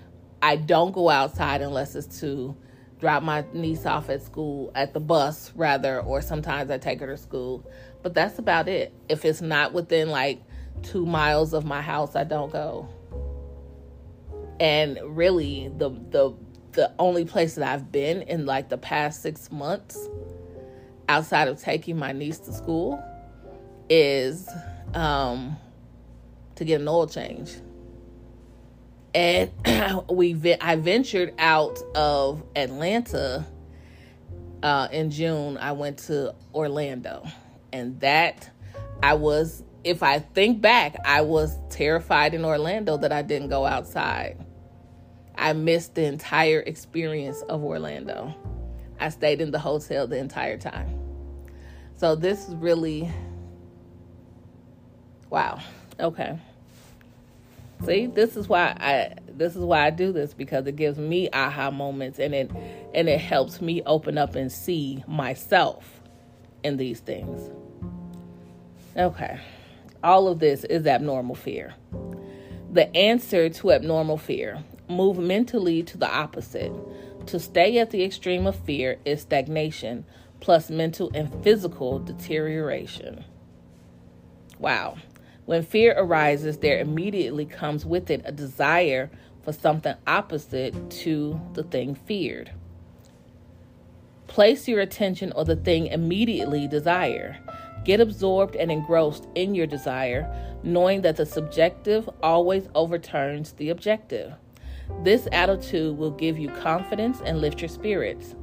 I 0.41 0.55
don't 0.55 0.91
go 0.91 1.09
outside 1.09 1.61
unless 1.61 1.95
it's 1.95 2.19
to 2.21 2.55
drop 2.99 3.23
my 3.23 3.43
niece 3.53 3.85
off 3.85 4.09
at 4.09 4.21
school 4.21 4.71
at 4.75 4.93
the 4.93 4.99
bus 4.99 5.51
rather 5.55 5.99
or 5.99 6.21
sometimes 6.21 6.69
I 6.69 6.77
take 6.77 6.99
her 6.99 7.07
to 7.07 7.17
school. 7.17 7.69
But 8.03 8.13
that's 8.13 8.39
about 8.39 8.67
it. 8.67 8.93
If 9.09 9.25
it's 9.25 9.41
not 9.41 9.73
within 9.73 10.09
like 10.09 10.41
2 10.83 11.05
miles 11.05 11.53
of 11.53 11.65
my 11.65 11.81
house, 11.81 12.15
I 12.15 12.23
don't 12.23 12.51
go 12.51 12.89
and 14.61 14.99
really 15.03 15.71
the 15.77 15.89
the 15.89 16.33
the 16.73 16.91
only 16.99 17.25
place 17.25 17.55
that 17.55 17.67
I've 17.67 17.91
been 17.91 18.21
in 18.21 18.45
like 18.45 18.69
the 18.69 18.77
past 18.77 19.21
six 19.21 19.51
months 19.51 20.07
outside 21.09 21.49
of 21.49 21.59
taking 21.59 21.97
my 21.97 22.13
niece 22.13 22.37
to 22.39 22.53
school 22.53 23.03
is 23.89 24.47
um, 24.93 25.57
to 26.61 26.65
get 26.65 26.81
an 26.81 26.87
oil 26.87 27.07
change. 27.07 27.53
And 29.13 29.51
we 30.09 30.55
I 30.61 30.75
ventured 30.77 31.33
out 31.37 31.79
of 31.95 32.43
Atlanta 32.55 33.45
uh, 34.63 34.87
in 34.91 35.11
June. 35.11 35.57
I 35.57 35.73
went 35.73 35.99
to 35.99 36.33
Orlando, 36.53 37.27
and 37.73 37.99
that 37.99 38.49
I 39.03 39.15
was. 39.15 39.63
If 39.83 40.03
I 40.03 40.19
think 40.19 40.61
back, 40.61 40.95
I 41.03 41.21
was 41.21 41.57
terrified 41.71 42.35
in 42.35 42.45
Orlando 42.45 42.97
that 42.97 43.11
I 43.11 43.23
didn't 43.23 43.49
go 43.49 43.65
outside 43.65 44.37
I 45.41 45.53
missed 45.53 45.95
the 45.95 46.05
entire 46.05 46.59
experience 46.59 47.41
of 47.49 47.63
Orlando. 47.63 48.35
I 48.99 49.09
stayed 49.09 49.41
in 49.41 49.49
the 49.49 49.57
hotel 49.57 50.05
the 50.05 50.17
entire 50.17 50.57
time. 50.57 50.99
So 51.95 52.15
this 52.15 52.47
is 52.47 52.53
really 52.55 53.11
wow. 55.31 55.59
Okay. 55.99 56.37
See, 57.85 58.05
this 58.05 58.37
is 58.37 58.47
why 58.47 58.75
I 58.79 59.15
this 59.27 59.55
is 59.55 59.63
why 59.63 59.87
I 59.87 59.89
do 59.89 60.11
this 60.11 60.33
because 60.33 60.67
it 60.67 60.75
gives 60.75 60.99
me 60.99 61.29
aha 61.33 61.71
moments 61.71 62.19
and 62.19 62.33
it 62.33 62.51
and 62.93 63.09
it 63.09 63.19
helps 63.19 63.59
me 63.61 63.81
open 63.85 64.17
up 64.17 64.35
and 64.35 64.51
see 64.51 65.03
myself 65.07 66.01
in 66.63 66.77
these 66.77 66.99
things. 66.99 67.49
Okay. 68.95 69.39
All 70.03 70.27
of 70.27 70.39
this 70.39 70.63
is 70.65 70.85
abnormal 70.85 71.35
fear. 71.35 71.73
The 72.71 72.95
answer 72.95 73.49
to 73.49 73.71
abnormal 73.71 74.17
fear 74.17 74.63
move 74.87 75.17
mentally 75.17 75.83
to 75.83 75.97
the 75.97 76.09
opposite. 76.09 76.71
To 77.27 77.39
stay 77.39 77.77
at 77.79 77.91
the 77.91 78.03
extreme 78.03 78.47
of 78.47 78.55
fear 78.55 78.99
is 79.05 79.21
stagnation 79.21 80.05
plus 80.39 80.69
mental 80.69 81.11
and 81.13 81.31
physical 81.43 81.99
deterioration. 81.99 83.23
Wow. 84.59 84.97
When 85.51 85.63
fear 85.63 85.93
arises, 85.97 86.59
there 86.59 86.79
immediately 86.79 87.43
comes 87.43 87.85
with 87.85 88.09
it 88.09 88.21
a 88.23 88.31
desire 88.31 89.11
for 89.43 89.51
something 89.51 89.95
opposite 90.07 90.89
to 91.01 91.41
the 91.55 91.63
thing 91.63 91.93
feared. 91.93 92.53
Place 94.27 94.69
your 94.69 94.79
attention 94.79 95.33
on 95.33 95.47
the 95.47 95.57
thing 95.57 95.87
immediately 95.87 96.69
desire. 96.69 97.37
Get 97.83 97.99
absorbed 97.99 98.55
and 98.55 98.71
engrossed 98.71 99.27
in 99.35 99.53
your 99.53 99.67
desire, 99.67 100.25
knowing 100.63 101.01
that 101.01 101.17
the 101.17 101.25
subjective 101.25 102.09
always 102.23 102.69
overturns 102.73 103.51
the 103.51 103.71
objective. 103.71 104.31
This 105.03 105.27
attitude 105.33 105.97
will 105.97 106.11
give 106.11 106.39
you 106.39 106.47
confidence 106.47 107.19
and 107.25 107.41
lift 107.41 107.59
your 107.61 107.67
spirits. 107.67 108.35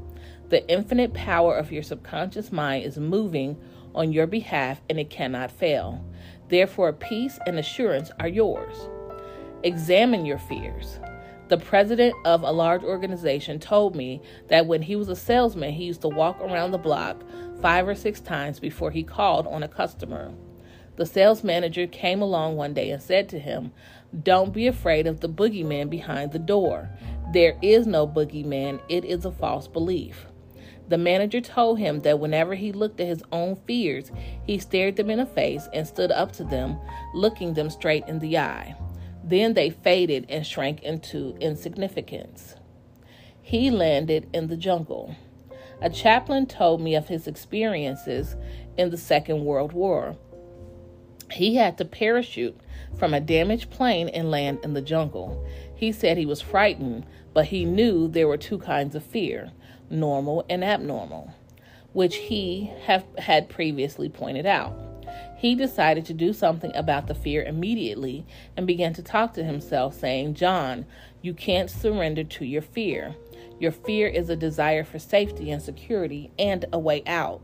The 0.51 0.69
infinite 0.71 1.15
power 1.15 1.57
of 1.57 1.73
your 1.73 1.83
subconscious 1.83 2.53
mind 2.53 2.85
is 2.85 2.99
moving 2.99 3.57
on 3.95 4.13
your 4.13 4.27
behalf 4.27 4.83
and 4.91 5.01
it 5.01 5.09
cannot 5.09 5.51
fail. 5.51 6.05
Therefore, 6.49 6.93
peace 6.93 7.39
and 7.47 7.59
assurance 7.59 8.11
are 8.21 8.29
yours. 8.29 8.89
Examine 9.63 10.25
your 10.25 10.39
fears. 10.39 10.99
The 11.49 11.57
president 11.57 12.15
of 12.27 12.43
a 12.43 12.53
large 12.53 12.83
organization 12.83 13.59
told 13.59 13.97
me 13.97 14.21
that 14.49 14.67
when 14.67 14.83
he 14.83 14.97
was 14.97 15.09
a 15.09 15.17
salesman, 15.17 15.73
he 15.73 15.85
used 15.85 16.03
to 16.03 16.09
walk 16.09 16.41
around 16.41 16.73
the 16.73 16.79
block 16.79 17.23
five 17.63 17.89
or 17.89 17.95
six 17.95 18.21
times 18.21 18.61
before 18.61 18.91
he 18.91 19.03
called 19.03 19.47
on 19.47 19.63
a 19.63 19.69
customer. 19.69 20.33
The 20.97 21.07
sales 21.07 21.45
manager 21.45 21.87
came 21.87 22.21
along 22.21 22.57
one 22.57 22.75
day 22.75 22.91
and 22.91 23.03
said 23.03 23.29
to 23.31 23.39
him, 23.39 23.73
don't 24.23 24.53
be 24.53 24.67
afraid 24.67 25.07
of 25.07 25.21
the 25.21 25.29
boogeyman 25.29 25.89
behind 25.89 26.33
the 26.33 26.39
door. 26.39 26.91
There 27.33 27.57
is 27.63 27.87
no 27.87 28.07
boogeyman, 28.07 28.81
it 28.89 29.05
is 29.05 29.25
a 29.25 29.31
false 29.31 29.69
belief. 29.69 30.27
The 30.89 30.99
manager 30.99 31.41
told 31.41 31.79
him 31.79 32.01
that 32.01 32.19
whenever 32.19 32.55
he 32.55 32.73
looked 32.73 32.99
at 33.01 33.07
his 33.07 33.23
own 33.31 33.57
fears, 33.67 34.11
he 34.43 34.59
stared 34.59 34.97
them 34.97 35.11
in 35.11 35.19
the 35.19 35.27
face 35.27 35.69
and 35.73 35.87
stood 35.87 36.11
up 36.11 36.33
to 36.33 36.45
them, 36.45 36.79
looking 37.15 37.55
them 37.55 37.69
straight 37.69 38.05
in 38.09 38.19
the 38.19 38.39
eye. 38.39 38.75
Then 39.23 39.53
they 39.53 39.69
faded 39.69 40.27
and 40.31 40.47
shrank 40.47 40.83
into 40.83 41.37
insignificance. 41.41 42.57
He 43.43 43.71
landed 43.71 44.29
in 44.33 44.49
the 44.49 44.57
jungle. 44.57 45.15
A 45.81 45.91
chaplain 45.91 46.47
told 46.47 46.81
me 46.81 46.95
of 46.95 47.09
his 47.09 47.27
experiences 47.27 48.37
in 48.77 48.91
the 48.91 48.97
Second 48.97 49.45
World 49.45 49.73
War. 49.73 50.17
He 51.31 51.57
had 51.57 51.77
to 51.79 51.85
parachute 51.85 52.59
from 52.99 53.13
a 53.13 53.21
damaged 53.21 53.71
plane 53.71 54.09
and 54.09 54.31
land 54.31 54.61
in 54.65 54.73
the 54.73 54.81
jungle. 54.81 55.47
He 55.75 55.93
said 55.93 56.17
he 56.17 56.27
was 56.27 56.41
frightened, 56.41 57.05
but 57.35 57.47
he 57.47 57.65
knew 57.65 58.09
there 58.09 58.27
were 58.27 58.39
two 58.39 58.59
kinds 58.59 58.95
of 58.95 59.05
fear. 59.05 59.53
Normal 59.91 60.45
and 60.49 60.65
abnormal, 60.65 61.33
which 61.93 62.17
he 62.17 62.71
have, 62.85 63.05
had 63.19 63.49
previously 63.49 64.09
pointed 64.09 64.47
out. 64.47 64.75
He 65.37 65.55
decided 65.55 66.05
to 66.07 66.15
do 66.15 66.33
something 66.33 66.75
about 66.75 67.07
the 67.07 67.15
fear 67.15 67.43
immediately 67.45 68.27
and 68.57 68.67
began 68.67 68.93
to 68.95 69.03
talk 69.03 69.35
to 69.35 69.45
himself, 69.45 69.95
saying, 69.95 70.35
John, 70.35 70.85
you 71.23 71.33
can't 71.33 71.71
surrender 71.71 72.25
to 72.25 72.45
your 72.45 72.63
fear. 72.63 73.15
Your 73.61 73.73
fear 73.73 74.09
is 74.09 74.29
a 74.29 74.37
desire 74.37 74.85
for 74.85 74.99
safety 74.99 75.51
and 75.51 75.63
security 75.63 76.31
and 76.39 76.65
a 76.73 76.79
way 76.79 77.03
out. 77.07 77.41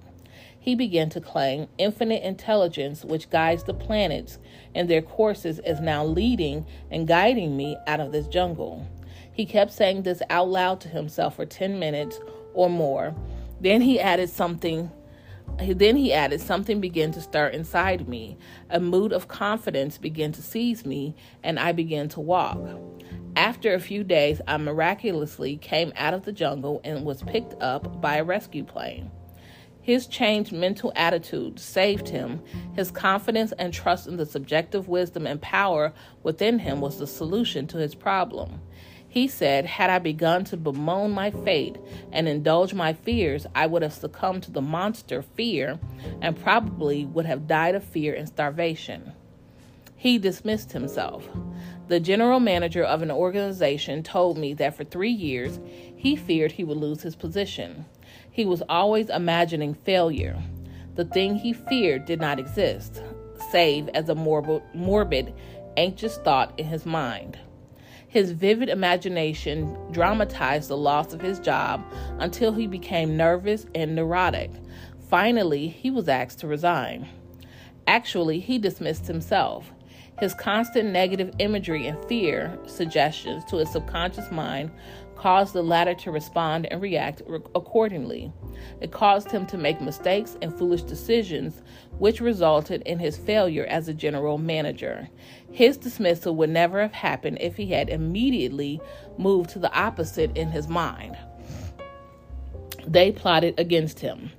He 0.59 0.75
began 0.75 1.11
to 1.11 1.21
claim 1.21 1.69
infinite 1.77 2.23
intelligence, 2.23 3.05
which 3.05 3.31
guides 3.31 3.65
the 3.65 3.75
planets 3.75 4.39
and 4.75 4.89
their 4.89 5.03
courses, 5.03 5.61
is 5.61 5.79
now 5.79 6.05
leading 6.05 6.67
and 6.91 7.07
guiding 7.07 7.57
me 7.57 7.77
out 7.87 8.01
of 8.01 8.13
this 8.13 8.27
jungle. 8.27 8.87
He 9.35 9.45
kept 9.45 9.73
saying 9.73 10.03
this 10.03 10.23
out 10.31 10.49
loud 10.49 10.81
to 10.83 10.89
himself 10.89 11.37
for 11.37 11.45
10 11.45 11.79
minutes 11.79 12.19
or 12.55 12.71
more. 12.71 13.15
Then 13.61 13.81
he 13.83 14.01
added 14.01 14.31
something. 14.31 14.91
Then 15.59 15.97
he 15.97 16.13
added, 16.13 16.41
Something 16.41 16.81
began 16.81 17.13
to 17.13 17.21
stir 17.21 17.49
inside 17.49 18.09
me. 18.09 18.39
A 18.71 18.81
mood 18.81 19.13
of 19.13 19.29
confidence 19.29 19.99
began 19.99 20.33
to 20.33 20.43
seize 20.43 20.87
me, 20.87 21.15
and 21.43 21.59
I 21.59 21.73
began 21.73 22.09
to 22.11 22.21
walk. 22.21 22.59
After 23.37 23.75
a 23.75 23.81
few 23.81 24.05
days, 24.05 24.41
I 24.47 24.57
miraculously 24.57 25.57
came 25.57 25.93
out 25.97 26.15
of 26.15 26.25
the 26.25 26.33
jungle 26.33 26.81
and 26.85 27.05
was 27.05 27.23
picked 27.23 27.61
up 27.61 28.01
by 28.01 28.17
a 28.17 28.25
rescue 28.25 28.65
plane. 28.65 29.11
His 29.85 30.07
changed 30.07 30.51
mental 30.51 30.93
attitude 30.97 31.59
saved 31.61 32.09
him. 32.09 32.43
His 32.75 32.91
confidence 32.91 33.53
and 33.59 33.71
trust 33.71 34.07
in 34.07 34.17
the 34.17 34.25
subjective 34.25 34.89
wisdom 34.89 35.27
and 35.27 35.43
power 35.43 35.93
within 36.23 36.61
him 36.61 36.81
was 36.81 36.99
the 36.99 37.07
solution 37.07 37.67
to 37.67 37.77
his 37.77 37.95
problem. 37.95 38.63
He 39.15 39.29
said, 39.29 39.65
Had 39.65 39.91
I 39.91 40.01
begun 40.01 40.43
to 40.47 40.57
bemoan 40.57 41.13
my 41.13 41.31
fate 41.31 41.77
and 42.11 42.27
indulge 42.27 42.75
my 42.75 42.95
fears, 42.95 43.47
I 43.55 43.65
would 43.65 43.83
have 43.83 43.93
succumbed 43.93 44.43
to 44.43 44.51
the 44.51 44.61
monster 44.61 45.23
fear 45.23 45.79
and 46.21 46.37
probably 46.37 47.05
would 47.05 47.25
have 47.25 47.47
died 47.47 47.77
of 47.77 47.85
fear 47.85 48.13
and 48.13 48.27
starvation. 48.27 49.13
He 49.95 50.19
dismissed 50.19 50.73
himself. 50.73 51.29
The 51.87 52.01
general 52.01 52.41
manager 52.41 52.83
of 52.83 53.03
an 53.03 53.13
organization 53.13 54.03
told 54.03 54.37
me 54.37 54.53
that 54.55 54.77
for 54.77 54.83
three 54.83 55.13
years 55.13 55.61
he 55.95 56.17
feared 56.17 56.51
he 56.51 56.65
would 56.65 56.79
lose 56.79 57.03
his 57.03 57.15
position. 57.15 57.85
He 58.33 58.45
was 58.45 58.65
always 58.69 59.11
imagining 59.11 59.75
failure. 59.75 60.43
The 60.97 61.05
thing 61.05 61.37
he 61.37 61.53
feared 61.53 62.05
did 62.05 62.21
not 62.21 62.41
exist, 62.41 63.01
save 63.53 63.87
as 63.91 64.09
a 64.09 64.17
morbid, 64.17 64.63
morbid 64.75 65.33
anxious 65.77 66.19
thought 66.19 66.53
in 66.59 66.67
his 66.67 66.85
mind. 66.85 67.39
His 68.15 68.31
vivid 68.31 68.69
imagination 68.69 69.77
dramatized 69.91 70.69
the 70.69 70.77
loss 70.77 71.13
of 71.13 71.21
his 71.21 71.41
job 71.41 71.85
until 72.21 72.53
he 72.53 72.69
became 72.69 73.17
nervous 73.17 73.67
and 73.75 73.97
neurotic. 73.97 74.53
Finally, 75.11 75.67
he 75.67 75.91
was 75.91 76.09
asked 76.09 76.39
to 76.39 76.47
resign. 76.47 77.09
Actually, 77.89 78.39
he 78.39 78.57
dismissed 78.57 79.09
himself. 79.09 79.74
His 80.21 80.35
constant 80.35 80.91
negative 80.91 81.35
imagery 81.39 81.87
and 81.87 82.03
fear 82.05 82.57
suggestions 82.67 83.45
to 83.47 83.57
his 83.57 83.71
subconscious 83.71 84.31
mind 84.31 84.71
caused 85.17 85.55
the 85.55 85.63
latter 85.63 85.95
to 85.95 86.11
respond 86.11 86.67
and 86.67 86.81
react 86.81 87.23
accordingly. 87.55 88.33
It 88.81 88.93
caused 88.93 89.31
him 89.31 89.47
to 89.47 89.59
make 89.59 89.81
mistakes 89.81 90.37
and 90.41 90.57
foolish 90.57 90.83
decisions, 90.83 91.63
which 91.99 92.21
resulted 92.21 92.83
in 92.83 92.99
his 92.99 93.17
failure 93.17 93.65
as 93.67 93.89
a 93.89 93.95
general 93.95 94.39
manager. 94.39 95.09
His 95.51 95.77
dismissal 95.77 96.37
would 96.37 96.51
never 96.51 96.81
have 96.81 96.93
happened 96.93 97.39
if 97.41 97.57
he 97.57 97.67
had 97.67 97.89
immediately 97.89 98.81
moved 99.19 99.51
to 99.51 99.59
the 99.59 99.73
opposite 99.73 100.37
in 100.37 100.51
his 100.51 100.69
mind. 100.69 101.17
They 102.87 103.11
plotted 103.13 103.59
against 103.59 104.01
him. 104.01 104.31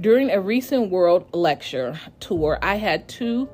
During 0.00 0.30
a 0.30 0.40
recent 0.40 0.90
world 0.90 1.26
lecture 1.34 2.00
tour, 2.18 2.58
I 2.62 2.76
had 2.76 3.08
two 3.08 3.50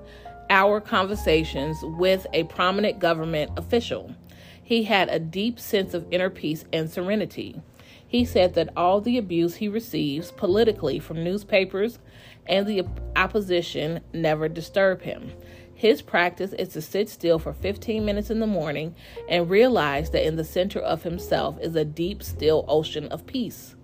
hour 0.50 0.80
conversations 0.80 1.78
with 1.82 2.26
a 2.32 2.44
prominent 2.44 2.98
government 2.98 3.50
official. 3.56 4.14
He 4.62 4.84
had 4.84 5.08
a 5.08 5.18
deep 5.18 5.58
sense 5.58 5.94
of 5.94 6.06
inner 6.10 6.30
peace 6.30 6.64
and 6.72 6.90
serenity. 6.90 7.60
He 8.06 8.24
said 8.24 8.54
that 8.54 8.70
all 8.76 9.00
the 9.00 9.18
abuse 9.18 9.56
he 9.56 9.68
receives 9.68 10.32
politically 10.32 10.98
from 10.98 11.22
newspapers 11.22 11.98
and 12.46 12.66
the 12.66 12.86
opposition 13.16 14.00
never 14.12 14.48
disturb 14.48 15.02
him. 15.02 15.32
His 15.74 16.02
practice 16.02 16.52
is 16.54 16.70
to 16.70 16.82
sit 16.82 17.08
still 17.08 17.38
for 17.38 17.52
15 17.52 18.04
minutes 18.04 18.30
in 18.30 18.40
the 18.40 18.46
morning 18.46 18.96
and 19.28 19.48
realize 19.48 20.10
that 20.10 20.26
in 20.26 20.36
the 20.36 20.44
center 20.44 20.80
of 20.80 21.04
himself 21.04 21.56
is 21.60 21.76
a 21.76 21.84
deep, 21.84 22.22
still 22.22 22.64
ocean 22.66 23.06
of 23.08 23.26
peace. 23.26 23.76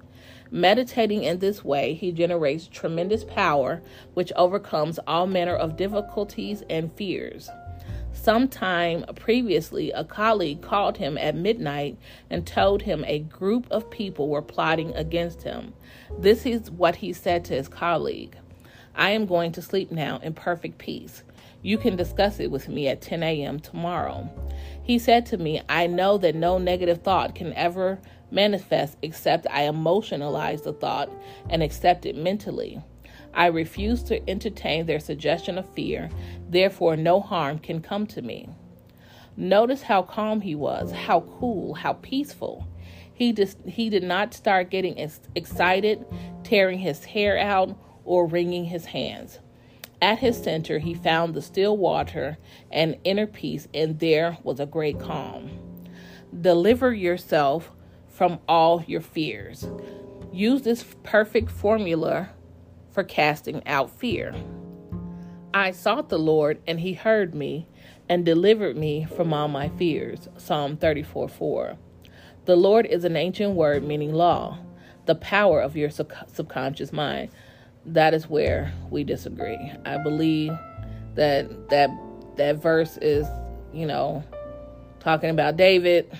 Meditating 0.55 1.25
in 1.25 1.40
this 1.40 1.64
way, 1.64 1.95
he 1.95 2.12
generates 2.12 2.69
tremendous 2.69 3.25
power 3.25 3.83
which 4.14 4.33
overcomes 4.37 5.01
all 5.05 5.27
manner 5.27 5.57
of 5.57 5.77
difficulties 5.77 6.62
and 6.71 6.93
fears. 6.93 7.51
Sometime 8.12 9.05
previously, 9.17 9.90
a 9.90 10.05
colleague 10.05 10.62
called 10.62 10.97
him 10.97 11.19
at 11.19 11.35
midnight 11.35 11.99
and 12.31 12.47
told 12.47 12.83
him 12.83 13.05
a 13.09 13.19
group 13.19 13.67
of 13.73 13.90
people 13.90 14.29
were 14.29 14.43
plotting 14.43 14.95
against 14.95 15.43
him. 15.43 15.75
This 16.21 16.47
is 16.47 16.71
what 16.71 16.95
he 16.95 17.12
said 17.12 17.45
to 17.47 17.55
his 17.55 17.67
colleague 17.67 18.37
I 18.94 19.11
am 19.11 19.26
going 19.26 19.52
to 19.52 19.62
sleep 19.62 19.90
now 19.90 20.18
in 20.22 20.35
perfect 20.35 20.78
peace. 20.78 21.22
You 21.62 21.78
can 21.78 21.96
discuss 21.96 22.40
it 22.40 22.50
with 22.50 22.68
me 22.68 22.88
at 22.88 23.00
10 23.00 23.22
a.m. 23.22 23.59
tomorrow. 23.59 24.28
He 24.83 24.98
said 24.98 25.24
to 25.26 25.38
me, 25.38 25.62
I 25.68 25.87
know 25.87 26.18
that 26.18 26.35
no 26.35 26.59
negative 26.59 27.02
thought 27.02 27.35
can 27.35 27.52
ever 27.54 28.00
manifest 28.30 28.98
except 29.02 29.46
I 29.50 29.62
emotionalize 29.62 30.62
the 30.62 30.72
thought 30.72 31.11
and 31.48 31.62
accept 31.62 32.04
it 32.04 32.16
mentally. 32.16 32.83
I 33.33 33.46
refuse 33.46 34.02
to 34.04 34.28
entertain 34.28 34.87
their 34.87 35.00
suggestion 35.00 35.59
of 35.59 35.68
fear, 35.74 36.11
therefore, 36.48 36.96
no 36.96 37.20
harm 37.20 37.59
can 37.59 37.80
come 37.80 38.07
to 38.09 38.22
me. 38.22 38.48
Notice 39.37 39.83
how 39.83 40.02
calm 40.02 40.40
he 40.40 40.54
was, 40.54 40.92
how 40.92 41.20
cool, 41.40 41.74
how 41.74 41.94
peaceful. 41.94 42.68
He 43.12 43.33
just 43.33 43.59
he 43.66 43.90
did 43.90 44.02
not 44.02 44.35
start 44.35 44.70
getting 44.70 44.98
excited, 45.35 46.04
tearing 46.44 46.78
his 46.78 47.04
hair 47.04 47.38
out, 47.38 47.76
or 48.05 48.27
wringing 48.27 48.67
his 48.67 48.87
hands. 48.87 49.38
At 50.01 50.19
his 50.19 50.43
center, 50.43 50.79
he 50.79 50.95
found 50.95 51.35
the 51.35 51.43
still 51.43 51.77
water 51.77 52.38
and 52.71 52.99
inner 53.05 53.27
peace, 53.27 53.69
and 53.73 53.99
there 53.99 54.37
was 54.43 54.61
a 54.61 54.67
great 54.67 55.01
calm. 55.01 55.51
Deliver 56.38 56.93
yourself 56.93 57.71
from 58.09 58.38
all 58.49 58.85
your 58.87 59.01
fears. 59.01 59.67
Use 60.33 60.62
this 60.62 60.85
perfect 61.03 61.51
formula 61.51 62.31
for 62.90 63.03
casting 63.03 63.67
out 63.67 63.90
fear. 63.90 64.35
I 65.55 65.71
sought 65.71 66.09
the 66.09 66.19
Lord, 66.19 66.61
and 66.67 66.81
he 66.81 66.95
heard 66.95 67.35
me 67.35 67.67
and 68.09 68.25
delivered 68.25 68.77
me 68.77 69.05
from 69.05 69.33
all 69.33 69.49
my 69.49 69.69
fears. 69.71 70.29
Psalm 70.37 70.77
34 70.77 71.29
4. 71.29 71.79
The 72.45 72.57
Lord 72.57 72.87
is 72.87 73.05
an 73.05 73.17
ancient 73.17 73.55
word 73.55 73.85
meaning 73.85 74.12
law, 74.12 74.59
the 75.07 75.14
power 75.14 75.61
of 75.61 75.77
your 75.77 75.90
sub- 75.90 76.12
subconscious 76.27 76.93
mind. 76.93 77.31
That 77.87 78.14
is 78.14 78.29
where 78.29 78.73
we 78.90 79.05
disagree. 79.05 79.73
I 79.85 79.99
believe 79.99 80.53
that 81.14 81.68
that 81.68 81.90
that 82.37 82.57
verse 82.57 82.97
is, 82.99 83.27
you 83.73 83.87
know, 83.87 84.25
talking 85.01 85.31
about 85.31 85.57
David 85.57 86.11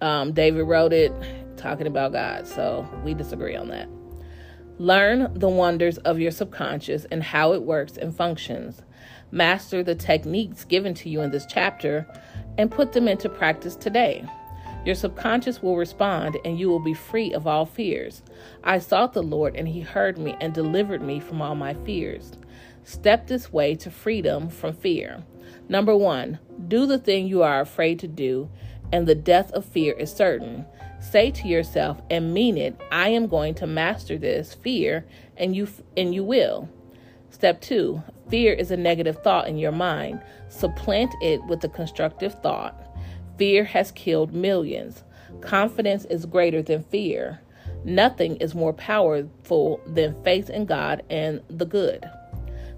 um, 0.00 0.32
David 0.32 0.62
wrote 0.64 0.92
it 0.92 1.12
talking 1.56 1.86
about 1.86 2.12
God, 2.12 2.46
so 2.46 2.88
we 3.04 3.14
disagree 3.14 3.56
on 3.56 3.68
that. 3.68 3.88
Learn 4.78 5.32
the 5.38 5.48
wonders 5.48 5.96
of 5.98 6.20
your 6.20 6.30
subconscious 6.30 7.06
and 7.06 7.22
how 7.22 7.54
it 7.54 7.62
works 7.62 7.96
and 7.96 8.14
functions. 8.14 8.82
Master 9.30 9.82
the 9.82 9.94
techniques 9.94 10.64
given 10.64 10.92
to 10.94 11.08
you 11.08 11.22
in 11.22 11.30
this 11.30 11.46
chapter 11.46 12.06
and 12.58 12.70
put 12.70 12.92
them 12.92 13.08
into 13.08 13.28
practice 13.28 13.74
today. 13.74 14.24
Your 14.86 14.94
subconscious 14.94 15.60
will 15.60 15.76
respond 15.76 16.38
and 16.44 16.60
you 16.60 16.68
will 16.68 16.78
be 16.78 16.94
free 16.94 17.34
of 17.34 17.44
all 17.44 17.66
fears. 17.66 18.22
I 18.62 18.78
sought 18.78 19.14
the 19.14 19.22
Lord 19.22 19.56
and 19.56 19.66
he 19.66 19.80
heard 19.80 20.16
me 20.16 20.36
and 20.40 20.54
delivered 20.54 21.02
me 21.02 21.18
from 21.18 21.42
all 21.42 21.56
my 21.56 21.74
fears. 21.74 22.34
Step 22.84 23.26
this 23.26 23.52
way 23.52 23.74
to 23.74 23.90
freedom 23.90 24.48
from 24.48 24.74
fear. 24.74 25.24
Number 25.68 25.96
one, 25.96 26.38
do 26.68 26.86
the 26.86 26.98
thing 26.98 27.26
you 27.26 27.42
are 27.42 27.60
afraid 27.60 27.98
to 27.98 28.06
do 28.06 28.48
and 28.92 29.08
the 29.08 29.16
death 29.16 29.50
of 29.50 29.64
fear 29.64 29.92
is 29.94 30.12
certain. 30.12 30.64
Say 31.00 31.32
to 31.32 31.48
yourself 31.48 32.00
and 32.08 32.32
mean 32.32 32.56
it, 32.56 32.80
I 32.92 33.08
am 33.08 33.26
going 33.26 33.56
to 33.56 33.66
master 33.66 34.16
this 34.16 34.54
fear 34.54 35.04
and 35.36 35.56
you 35.56 35.66
and 35.96 36.14
you 36.14 36.22
will. 36.22 36.68
Step 37.30 37.60
2. 37.60 38.00
Fear 38.30 38.52
is 38.52 38.70
a 38.70 38.76
negative 38.76 39.20
thought 39.24 39.48
in 39.48 39.58
your 39.58 39.72
mind. 39.72 40.22
Supplant 40.48 41.12
it 41.20 41.44
with 41.46 41.64
a 41.64 41.68
constructive 41.68 42.40
thought. 42.40 42.85
Fear 43.38 43.64
has 43.64 43.92
killed 43.92 44.32
millions. 44.32 45.04
Confidence 45.40 46.04
is 46.06 46.26
greater 46.26 46.62
than 46.62 46.84
fear. 46.84 47.40
Nothing 47.84 48.36
is 48.36 48.54
more 48.54 48.72
powerful 48.72 49.80
than 49.86 50.22
faith 50.22 50.50
in 50.50 50.64
God 50.64 51.02
and 51.10 51.42
the 51.48 51.66
good. 51.66 52.08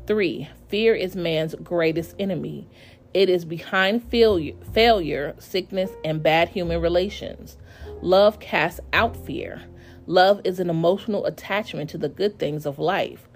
3. 0.07 0.49
Fear 0.69 0.95
is 0.95 1.15
man's 1.15 1.55
greatest 1.57 2.15
enemy. 2.19 2.69
It 3.15 3.29
is 3.29 3.45
behind 3.45 4.05
failure, 4.05 4.55
failure, 4.73 5.35
sickness, 5.39 5.91
and 6.05 6.23
bad 6.23 6.49
human 6.49 6.81
relations. 6.81 7.57
Love 8.03 8.39
casts 8.39 8.81
out 8.93 9.17
fear. 9.17 9.63
Love 10.07 10.41
is 10.45 10.61
an 10.61 10.71
emotional 10.71 11.27
attachment 11.27 11.91
to 11.91 11.99
the 11.99 12.09
good 12.09 12.39
things 12.39 12.67
of 12.67 12.79
life. 12.79 13.29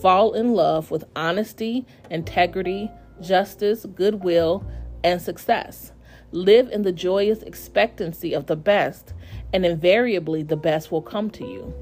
Fall 0.00 0.32
in 0.32 0.54
love 0.54 0.90
with 0.90 1.04
honesty, 1.16 1.86
integrity, 2.10 2.90
justice, 3.20 3.86
goodwill, 3.94 4.66
and 5.02 5.20
success. 5.20 5.92
Live 6.30 6.68
in 6.70 6.82
the 6.82 6.92
joyous 6.92 7.42
expectancy 7.42 8.34
of 8.34 8.46
the 8.46 8.56
best, 8.56 9.14
and 9.52 9.64
invariably 9.64 10.42
the 10.42 10.56
best 10.56 10.92
will 10.92 11.02
come 11.02 11.30
to 11.30 11.44
you. 11.44 11.72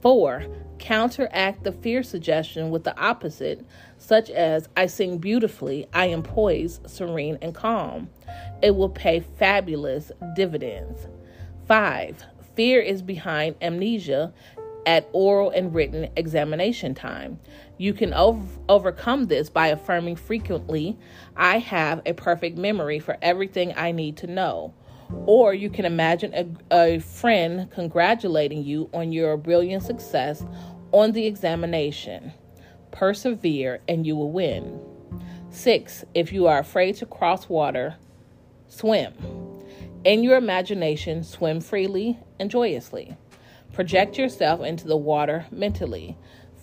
4. 0.00 0.46
Counteract 0.78 1.64
the 1.64 1.72
fear 1.72 2.02
suggestion 2.02 2.70
with 2.70 2.84
the 2.84 2.98
opposite, 2.98 3.64
such 3.98 4.30
as 4.30 4.68
I 4.76 4.86
sing 4.86 5.18
beautifully, 5.18 5.86
I 5.92 6.06
am 6.06 6.22
poised, 6.22 6.88
serene, 6.88 7.38
and 7.42 7.54
calm. 7.54 8.10
It 8.62 8.74
will 8.74 8.88
pay 8.88 9.20
fabulous 9.20 10.10
dividends. 10.34 11.06
5. 11.68 12.24
Fear 12.54 12.80
is 12.80 13.02
behind 13.02 13.56
amnesia 13.60 14.32
at 14.86 15.08
oral 15.12 15.50
and 15.50 15.74
written 15.74 16.08
examination 16.16 16.94
time. 16.94 17.38
You 17.78 17.92
can 17.92 18.12
ov- 18.12 18.58
overcome 18.68 19.26
this 19.26 19.50
by 19.50 19.68
affirming 19.68 20.16
frequently, 20.16 20.98
I 21.36 21.58
have 21.58 22.02
a 22.06 22.12
perfect 22.12 22.56
memory 22.58 22.98
for 22.98 23.16
everything 23.22 23.72
I 23.76 23.92
need 23.92 24.16
to 24.18 24.26
know. 24.26 24.74
Or 25.26 25.52
you 25.54 25.70
can 25.70 25.84
imagine 25.84 26.34
a, 26.34 26.94
a 26.94 26.98
friend 26.98 27.70
congratulating 27.70 28.64
you 28.64 28.88
on 28.94 29.12
your 29.12 29.36
brilliant 29.36 29.82
success 29.82 30.44
on 30.92 31.12
the 31.12 31.26
examination. 31.26 32.32
Persevere 32.90 33.80
and 33.88 34.06
you 34.06 34.16
will 34.16 34.30
win. 34.30 34.80
Six, 35.50 36.04
if 36.14 36.32
you 36.32 36.46
are 36.46 36.58
afraid 36.58 36.96
to 36.96 37.06
cross 37.06 37.48
water, 37.48 37.96
swim. 38.68 39.12
In 40.04 40.22
your 40.22 40.36
imagination, 40.36 41.22
swim 41.22 41.60
freely 41.60 42.18
and 42.38 42.50
joyously. 42.50 43.16
Project 43.74 44.16
yourself 44.16 44.60
into 44.60 44.86
the 44.86 44.96
water 44.96 45.46
mentally. 45.50 46.16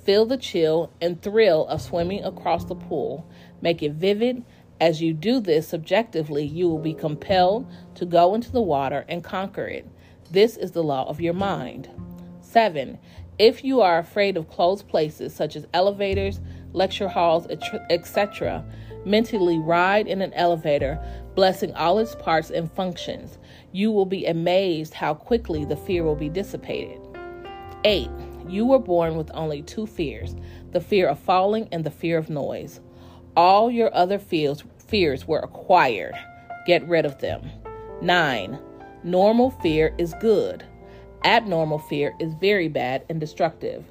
Feel 0.05 0.25
the 0.25 0.37
chill 0.37 0.93
and 1.01 1.21
thrill 1.21 1.67
of 1.67 1.81
swimming 1.81 2.23
across 2.23 2.63
the 2.63 2.75
pool. 2.75 3.29
Make 3.61 3.83
it 3.83 3.91
vivid. 3.91 4.45
As 4.79 5.01
you 5.01 5.13
do 5.13 5.41
this 5.41 5.67
subjectively, 5.67 6.45
you 6.45 6.69
will 6.69 6.79
be 6.79 6.93
compelled 6.93 7.69
to 7.95 8.05
go 8.05 8.33
into 8.33 8.49
the 8.49 8.61
water 8.61 9.03
and 9.09 9.25
conquer 9.25 9.65
it. 9.65 9.85
This 10.31 10.55
is 10.55 10.71
the 10.71 10.83
law 10.83 11.05
of 11.09 11.19
your 11.19 11.33
mind. 11.33 11.89
7. 12.39 12.97
If 13.37 13.61
you 13.65 13.81
are 13.81 13.99
afraid 13.99 14.37
of 14.37 14.49
closed 14.49 14.87
places 14.87 15.35
such 15.35 15.57
as 15.57 15.67
elevators, 15.73 16.39
lecture 16.71 17.09
halls, 17.09 17.45
etc., 17.89 18.63
mentally 19.05 19.59
ride 19.59 20.07
in 20.07 20.21
an 20.21 20.33
elevator, 20.33 20.97
blessing 21.35 21.73
all 21.73 21.99
its 21.99 22.15
parts 22.15 22.49
and 22.51 22.71
functions. 22.71 23.37
You 23.71 23.91
will 23.91 24.05
be 24.05 24.25
amazed 24.25 24.93
how 24.93 25.13
quickly 25.13 25.63
the 25.65 25.77
fear 25.77 26.03
will 26.03 26.15
be 26.15 26.29
dissipated. 26.29 26.99
8. 27.83 28.09
You 28.47 28.65
were 28.65 28.79
born 28.79 29.15
with 29.15 29.31
only 29.33 29.61
two 29.61 29.87
fears 29.87 30.35
the 30.71 30.81
fear 30.81 31.07
of 31.07 31.19
falling 31.19 31.67
and 31.71 31.83
the 31.83 31.91
fear 31.91 32.17
of 32.17 32.29
noise. 32.29 32.79
All 33.35 33.69
your 33.69 33.93
other 33.95 34.19
fears, 34.19 34.63
fears 34.87 35.27
were 35.27 35.39
acquired. 35.39 36.15
Get 36.65 36.87
rid 36.87 37.05
of 37.05 37.19
them. 37.19 37.49
9. 38.01 38.59
Normal 39.03 39.51
fear 39.51 39.93
is 39.97 40.13
good. 40.19 40.63
Abnormal 41.23 41.79
fear 41.79 42.13
is 42.19 42.33
very 42.35 42.67
bad 42.67 43.05
and 43.09 43.19
destructive. 43.19 43.85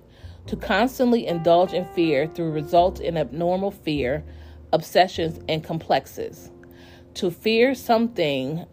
To 0.47 0.57
constantly 0.57 1.27
indulge 1.27 1.73
in 1.73 1.85
fear 1.95 2.27
through 2.27 2.53
results 2.53 3.01
in 3.01 3.17
abnormal 3.17 3.71
fear, 3.71 4.25
obsessions, 4.73 5.39
and 5.49 5.63
complexes. 5.63 6.51
To 7.15 7.31
fear 7.31 7.75
something 7.75 8.67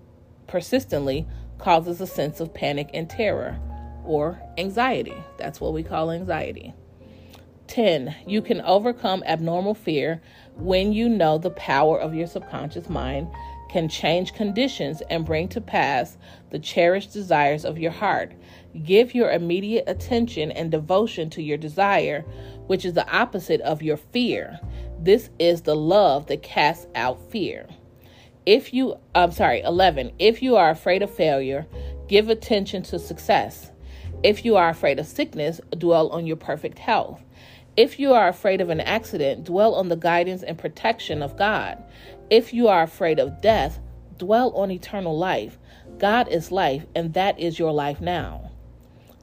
persistently 0.47 1.27
causes 1.57 2.01
a 2.01 2.07
sense 2.07 2.39
of 2.39 2.53
panic 2.53 2.89
and 2.93 3.09
terror 3.09 3.59
or 4.05 4.41
anxiety. 4.57 5.15
That's 5.37 5.59
what 5.59 5.73
we 5.73 5.83
call 5.83 6.11
anxiety. 6.11 6.73
10. 7.67 8.15
You 8.25 8.41
can 8.41 8.61
overcome 8.61 9.23
abnormal 9.25 9.75
fear 9.75 10.21
when 10.55 10.93
you 10.93 11.09
know 11.09 11.37
the 11.37 11.51
power 11.51 11.99
of 11.99 12.15
your 12.15 12.27
subconscious 12.27 12.89
mind 12.89 13.27
can 13.69 13.89
change 13.89 14.33
conditions 14.33 15.01
and 15.09 15.25
bring 15.25 15.49
to 15.49 15.59
pass 15.59 16.17
the 16.51 16.59
cherished 16.59 17.11
desires 17.11 17.65
of 17.65 17.77
your 17.77 17.91
heart. 17.91 18.31
Give 18.83 19.13
your 19.13 19.31
immediate 19.31 19.83
attention 19.87 20.51
and 20.51 20.71
devotion 20.71 21.29
to 21.31 21.41
your 21.41 21.57
desire, 21.57 22.21
which 22.67 22.85
is 22.85 22.93
the 22.93 23.09
opposite 23.13 23.61
of 23.61 23.81
your 23.81 23.97
fear. 23.97 24.59
This 24.99 25.29
is 25.37 25.61
the 25.61 25.75
love 25.75 26.27
that 26.27 26.43
casts 26.43 26.87
out 26.95 27.19
fear. 27.29 27.67
If 28.47 28.73
you, 28.73 28.95
I'm 29.13 29.31
sorry, 29.31 29.59
11, 29.59 30.13
if 30.19 30.41
you 30.41 30.55
are 30.55 30.69
afraid 30.69 31.01
of 31.01 31.13
failure, 31.13 31.67
give 32.07 32.29
attention 32.29 32.81
to 32.83 32.97
success. 32.97 33.71
If 34.23 34.45
you 34.45 34.55
are 34.55 34.69
afraid 34.69 34.99
of 34.99 35.05
sickness, 35.05 35.59
dwell 35.77 36.07
on 36.11 36.25
your 36.25 36.37
perfect 36.37 36.79
health. 36.79 37.21
If 37.75 37.99
you 37.99 38.13
are 38.13 38.29
afraid 38.29 38.61
of 38.61 38.69
an 38.69 38.79
accident, 38.79 39.43
dwell 39.43 39.75
on 39.75 39.89
the 39.89 39.97
guidance 39.97 40.43
and 40.43 40.57
protection 40.57 41.21
of 41.21 41.35
God. 41.35 41.83
If 42.29 42.53
you 42.53 42.69
are 42.69 42.83
afraid 42.83 43.19
of 43.19 43.41
death, 43.41 43.81
dwell 44.17 44.51
on 44.51 44.71
eternal 44.71 45.17
life. 45.17 45.57
God 45.97 46.29
is 46.29 46.49
life, 46.49 46.85
and 46.95 47.13
that 47.15 47.37
is 47.37 47.59
your 47.59 47.73
life 47.73 47.99
now. 47.99 48.51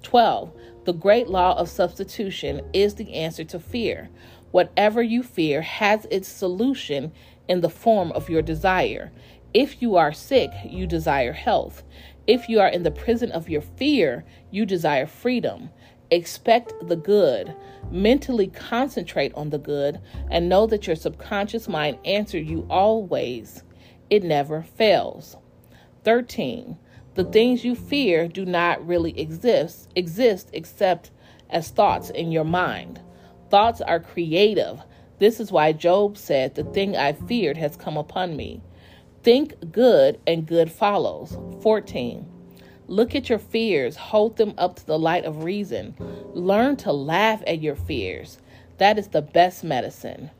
12. 0.03 0.53
The 0.85 0.93
great 0.93 1.29
law 1.29 1.57
of 1.57 1.71
substitution 1.71 2.61
is 2.75 2.97
the 2.97 3.15
answer 3.15 3.45
to 3.45 3.59
fear. 3.59 4.11
Whatever 4.51 5.03
you 5.03 5.23
fear 5.23 5.63
has 5.63 6.07
its 6.11 6.29
solution 6.29 7.11
in 7.49 7.61
the 7.61 7.71
form 7.71 8.13
of 8.13 8.29
your 8.29 8.43
desire. 8.43 9.13
If 9.53 9.81
you 9.81 9.97
are 9.97 10.13
sick, 10.13 10.51
you 10.65 10.87
desire 10.87 11.33
health. 11.33 11.83
If 12.27 12.49
you 12.49 12.61
are 12.61 12.69
in 12.69 12.83
the 12.83 12.91
prison 12.91 13.31
of 13.31 13.49
your 13.49 13.61
fear, 13.61 14.25
you 14.51 14.67
desire 14.67 15.07
freedom. 15.07 15.71
Expect 16.11 16.75
the 16.83 16.97
good. 16.97 17.55
Mentally 17.91 18.49
concentrate 18.49 19.33
on 19.35 19.51
the 19.51 19.59
good 19.59 20.01
and 20.31 20.49
know 20.49 20.67
that 20.67 20.87
your 20.87 20.97
subconscious 20.97 21.69
mind 21.69 21.99
answers 22.05 22.47
you 22.47 22.67
always. 22.71 23.63
It 24.11 24.25
never 24.25 24.63
fails. 24.63 25.37
13. 26.05 26.79
The 27.15 27.25
things 27.25 27.65
you 27.65 27.75
fear 27.75 28.27
do 28.27 28.45
not 28.45 28.85
really 28.87 29.19
exist, 29.19 29.89
exist 29.95 30.51
except 30.53 31.11
as 31.51 31.71
thoughts 31.71 32.11
in 32.11 32.33
your 32.33 32.45
mind. 32.45 33.01
Thoughts 33.51 33.81
are 33.81 34.01
creative. 34.01 34.83
This 35.18 35.40
is 35.40 35.53
why 35.53 35.72
Job 35.72 36.18
said, 36.18 36.55
The 36.55 36.64
thing 36.64 36.96
I 36.96 37.12
feared 37.12 37.57
has 37.57 37.77
come 37.77 37.96
upon 37.96 38.37
me. 38.37 38.61
Think 39.22 39.72
good, 39.72 40.20
and 40.27 40.46
good 40.46 40.70
follows. 40.70 41.38
14. 41.62 42.27
Look 42.87 43.14
at 43.14 43.31
your 43.31 43.38
fears, 43.38 43.96
hold 43.96 44.37
them 44.37 44.55
up 44.59 44.77
to 44.77 44.87
the 44.87 44.98
light 44.98 45.24
of 45.24 45.44
reason. 45.44 45.94
Learn 46.35 46.77
to 46.77 46.92
laugh 46.92 47.42
at 47.46 47.62
your 47.62 47.77
fears. 47.77 48.38
That 48.79 48.98
is 48.98 49.09
the 49.09 49.22
best 49.22 49.64
medicine. 49.64 50.31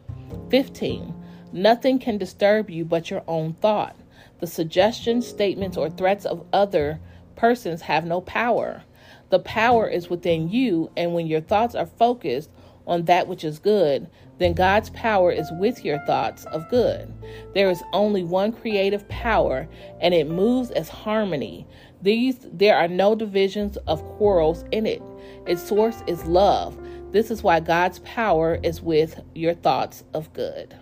15. 0.50 1.14
Nothing 1.52 1.98
can 1.98 2.18
disturb 2.18 2.68
you 2.68 2.84
but 2.84 3.10
your 3.10 3.22
own 3.26 3.54
thought. 3.54 3.96
The 4.40 4.46
suggestions, 4.46 5.26
statements, 5.26 5.76
or 5.76 5.88
threats 5.88 6.26
of 6.26 6.44
other 6.52 7.00
persons 7.37 7.82
have 7.82 8.04
no 8.04 8.20
power. 8.20 8.82
The 9.30 9.38
power 9.38 9.88
is 9.88 10.10
within 10.10 10.50
you, 10.50 10.90
and 10.96 11.14
when 11.14 11.26
your 11.26 11.40
thoughts 11.40 11.74
are 11.74 11.87
focused 11.87 12.50
on 12.87 13.04
that 13.06 13.26
which 13.26 13.44
is 13.44 13.58
good, 13.58 14.08
then 14.38 14.55
God's 14.55 14.90
power 14.90 15.31
is 15.31 15.51
with 15.53 15.85
your 15.85 15.99
thoughts 16.07 16.44
of 16.47 16.68
good. 16.68 17.12
There 17.55 17.70
is 17.70 17.83
only 17.92 18.25
one 18.25 18.53
creative 18.53 19.09
power, 19.09 19.68
and 20.01 20.12
it 20.12 20.29
moves 20.29 20.70
as 20.73 20.88
harmony. 20.88 21.66
These 22.03 22.47
there 22.53 22.77
are 22.77 22.88
no 22.88 23.14
divisions 23.14 23.77
of 23.87 24.05
quarrels 24.16 24.64
in 24.73 24.87
it. 24.87 25.03
Its 25.47 25.62
source 25.62 26.03
is 26.07 26.25
love. 26.25 26.79
This 27.12 27.31
is 27.31 27.42
why 27.42 27.61
God's 27.61 28.01
power 28.01 28.59
is 28.62 28.83
with 28.83 29.20
your 29.35 29.55
thoughts 29.55 30.03
of 30.14 30.33
good. 30.33 30.77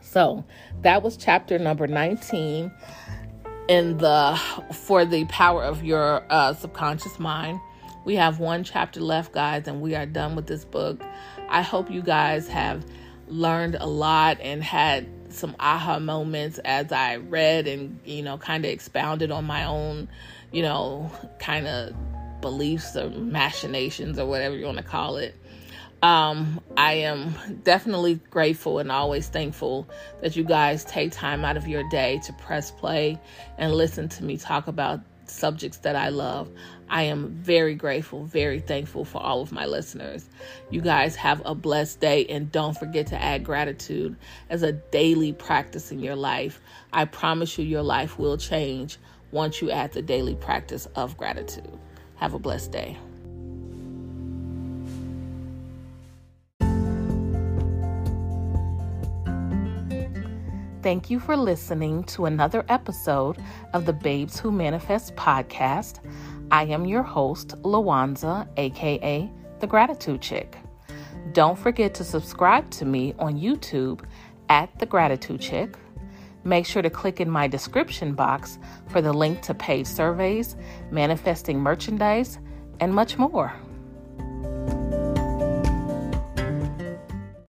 So, 0.00 0.44
that 0.82 1.02
was 1.02 1.16
chapter 1.16 1.58
number 1.58 1.86
19 1.86 2.70
in 3.68 3.96
the 3.98 4.40
for 4.72 5.04
the 5.04 5.24
power 5.26 5.64
of 5.64 5.82
your 5.82 6.24
uh, 6.30 6.54
subconscious 6.54 7.18
mind. 7.18 7.60
We 8.04 8.16
have 8.16 8.40
one 8.40 8.64
chapter 8.64 9.00
left, 9.00 9.32
guys, 9.32 9.68
and 9.68 9.80
we 9.80 9.94
are 9.94 10.06
done 10.06 10.34
with 10.34 10.46
this 10.46 10.64
book. 10.64 11.02
I 11.52 11.60
hope 11.60 11.90
you 11.90 12.00
guys 12.00 12.48
have 12.48 12.82
learned 13.28 13.76
a 13.76 13.86
lot 13.86 14.40
and 14.40 14.64
had 14.64 15.06
some 15.28 15.54
aha 15.60 15.98
moments 15.98 16.58
as 16.58 16.92
I 16.92 17.16
read 17.16 17.68
and, 17.68 18.00
you 18.06 18.22
know, 18.22 18.38
kind 18.38 18.64
of 18.64 18.70
expounded 18.70 19.30
on 19.30 19.44
my 19.44 19.64
own, 19.64 20.08
you 20.50 20.62
know, 20.62 21.10
kind 21.38 21.66
of 21.66 21.94
beliefs 22.40 22.96
or 22.96 23.10
machinations 23.10 24.18
or 24.18 24.24
whatever 24.24 24.56
you 24.56 24.64
want 24.64 24.78
to 24.78 24.82
call 24.82 25.18
it. 25.18 25.34
Um, 26.02 26.60
I 26.76 26.94
am 26.94 27.34
definitely 27.62 28.14
grateful 28.30 28.78
and 28.78 28.90
always 28.90 29.28
thankful 29.28 29.88
that 30.22 30.34
you 30.34 30.44
guys 30.44 30.84
take 30.84 31.12
time 31.12 31.44
out 31.44 31.58
of 31.58 31.68
your 31.68 31.88
day 31.90 32.20
to 32.24 32.32
press 32.32 32.70
play 32.70 33.20
and 33.58 33.72
listen 33.74 34.08
to 34.08 34.24
me 34.24 34.38
talk 34.38 34.68
about 34.68 35.00
subjects 35.32 35.78
that 35.78 35.96
I 35.96 36.08
love. 36.10 36.50
I 36.88 37.04
am 37.04 37.30
very 37.30 37.74
grateful, 37.74 38.24
very 38.24 38.60
thankful 38.60 39.04
for 39.04 39.22
all 39.22 39.40
of 39.40 39.50
my 39.50 39.66
listeners. 39.66 40.28
You 40.70 40.80
guys 40.80 41.16
have 41.16 41.42
a 41.44 41.54
blessed 41.54 42.00
day 42.00 42.26
and 42.26 42.52
don't 42.52 42.76
forget 42.76 43.06
to 43.08 43.22
add 43.22 43.44
gratitude 43.44 44.16
as 44.50 44.62
a 44.62 44.72
daily 44.72 45.32
practice 45.32 45.90
in 45.90 46.00
your 46.00 46.16
life. 46.16 46.60
I 46.92 47.06
promise 47.06 47.58
you, 47.58 47.64
your 47.64 47.82
life 47.82 48.18
will 48.18 48.36
change 48.36 48.98
once 49.30 49.62
you 49.62 49.70
add 49.70 49.92
the 49.92 50.02
daily 50.02 50.34
practice 50.34 50.86
of 50.94 51.16
gratitude. 51.16 51.78
Have 52.16 52.34
a 52.34 52.38
blessed 52.38 52.72
day. 52.72 52.98
Thank 60.82 61.10
you 61.10 61.20
for 61.20 61.36
listening 61.36 62.02
to 62.04 62.26
another 62.26 62.64
episode 62.68 63.38
of 63.72 63.86
the 63.86 63.92
Babes 63.92 64.40
Who 64.40 64.50
Manifest 64.50 65.14
podcast. 65.14 66.00
I 66.50 66.64
am 66.64 66.86
your 66.86 67.04
host, 67.04 67.50
Lawanza, 67.62 68.48
aka 68.56 69.30
The 69.60 69.66
Gratitude 69.68 70.20
Chick. 70.20 70.56
Don't 71.34 71.56
forget 71.56 71.94
to 71.94 72.02
subscribe 72.02 72.68
to 72.72 72.84
me 72.84 73.14
on 73.20 73.38
YouTube 73.38 74.00
at 74.48 74.76
The 74.80 74.86
Gratitude 74.86 75.40
Chick. 75.40 75.76
Make 76.42 76.66
sure 76.66 76.82
to 76.82 76.90
click 76.90 77.20
in 77.20 77.30
my 77.30 77.46
description 77.46 78.14
box 78.14 78.58
for 78.88 79.00
the 79.00 79.12
link 79.12 79.40
to 79.42 79.54
paid 79.54 79.86
surveys, 79.86 80.56
manifesting 80.90 81.60
merchandise, 81.60 82.40
and 82.80 82.92
much 82.92 83.18
more. 83.18 83.54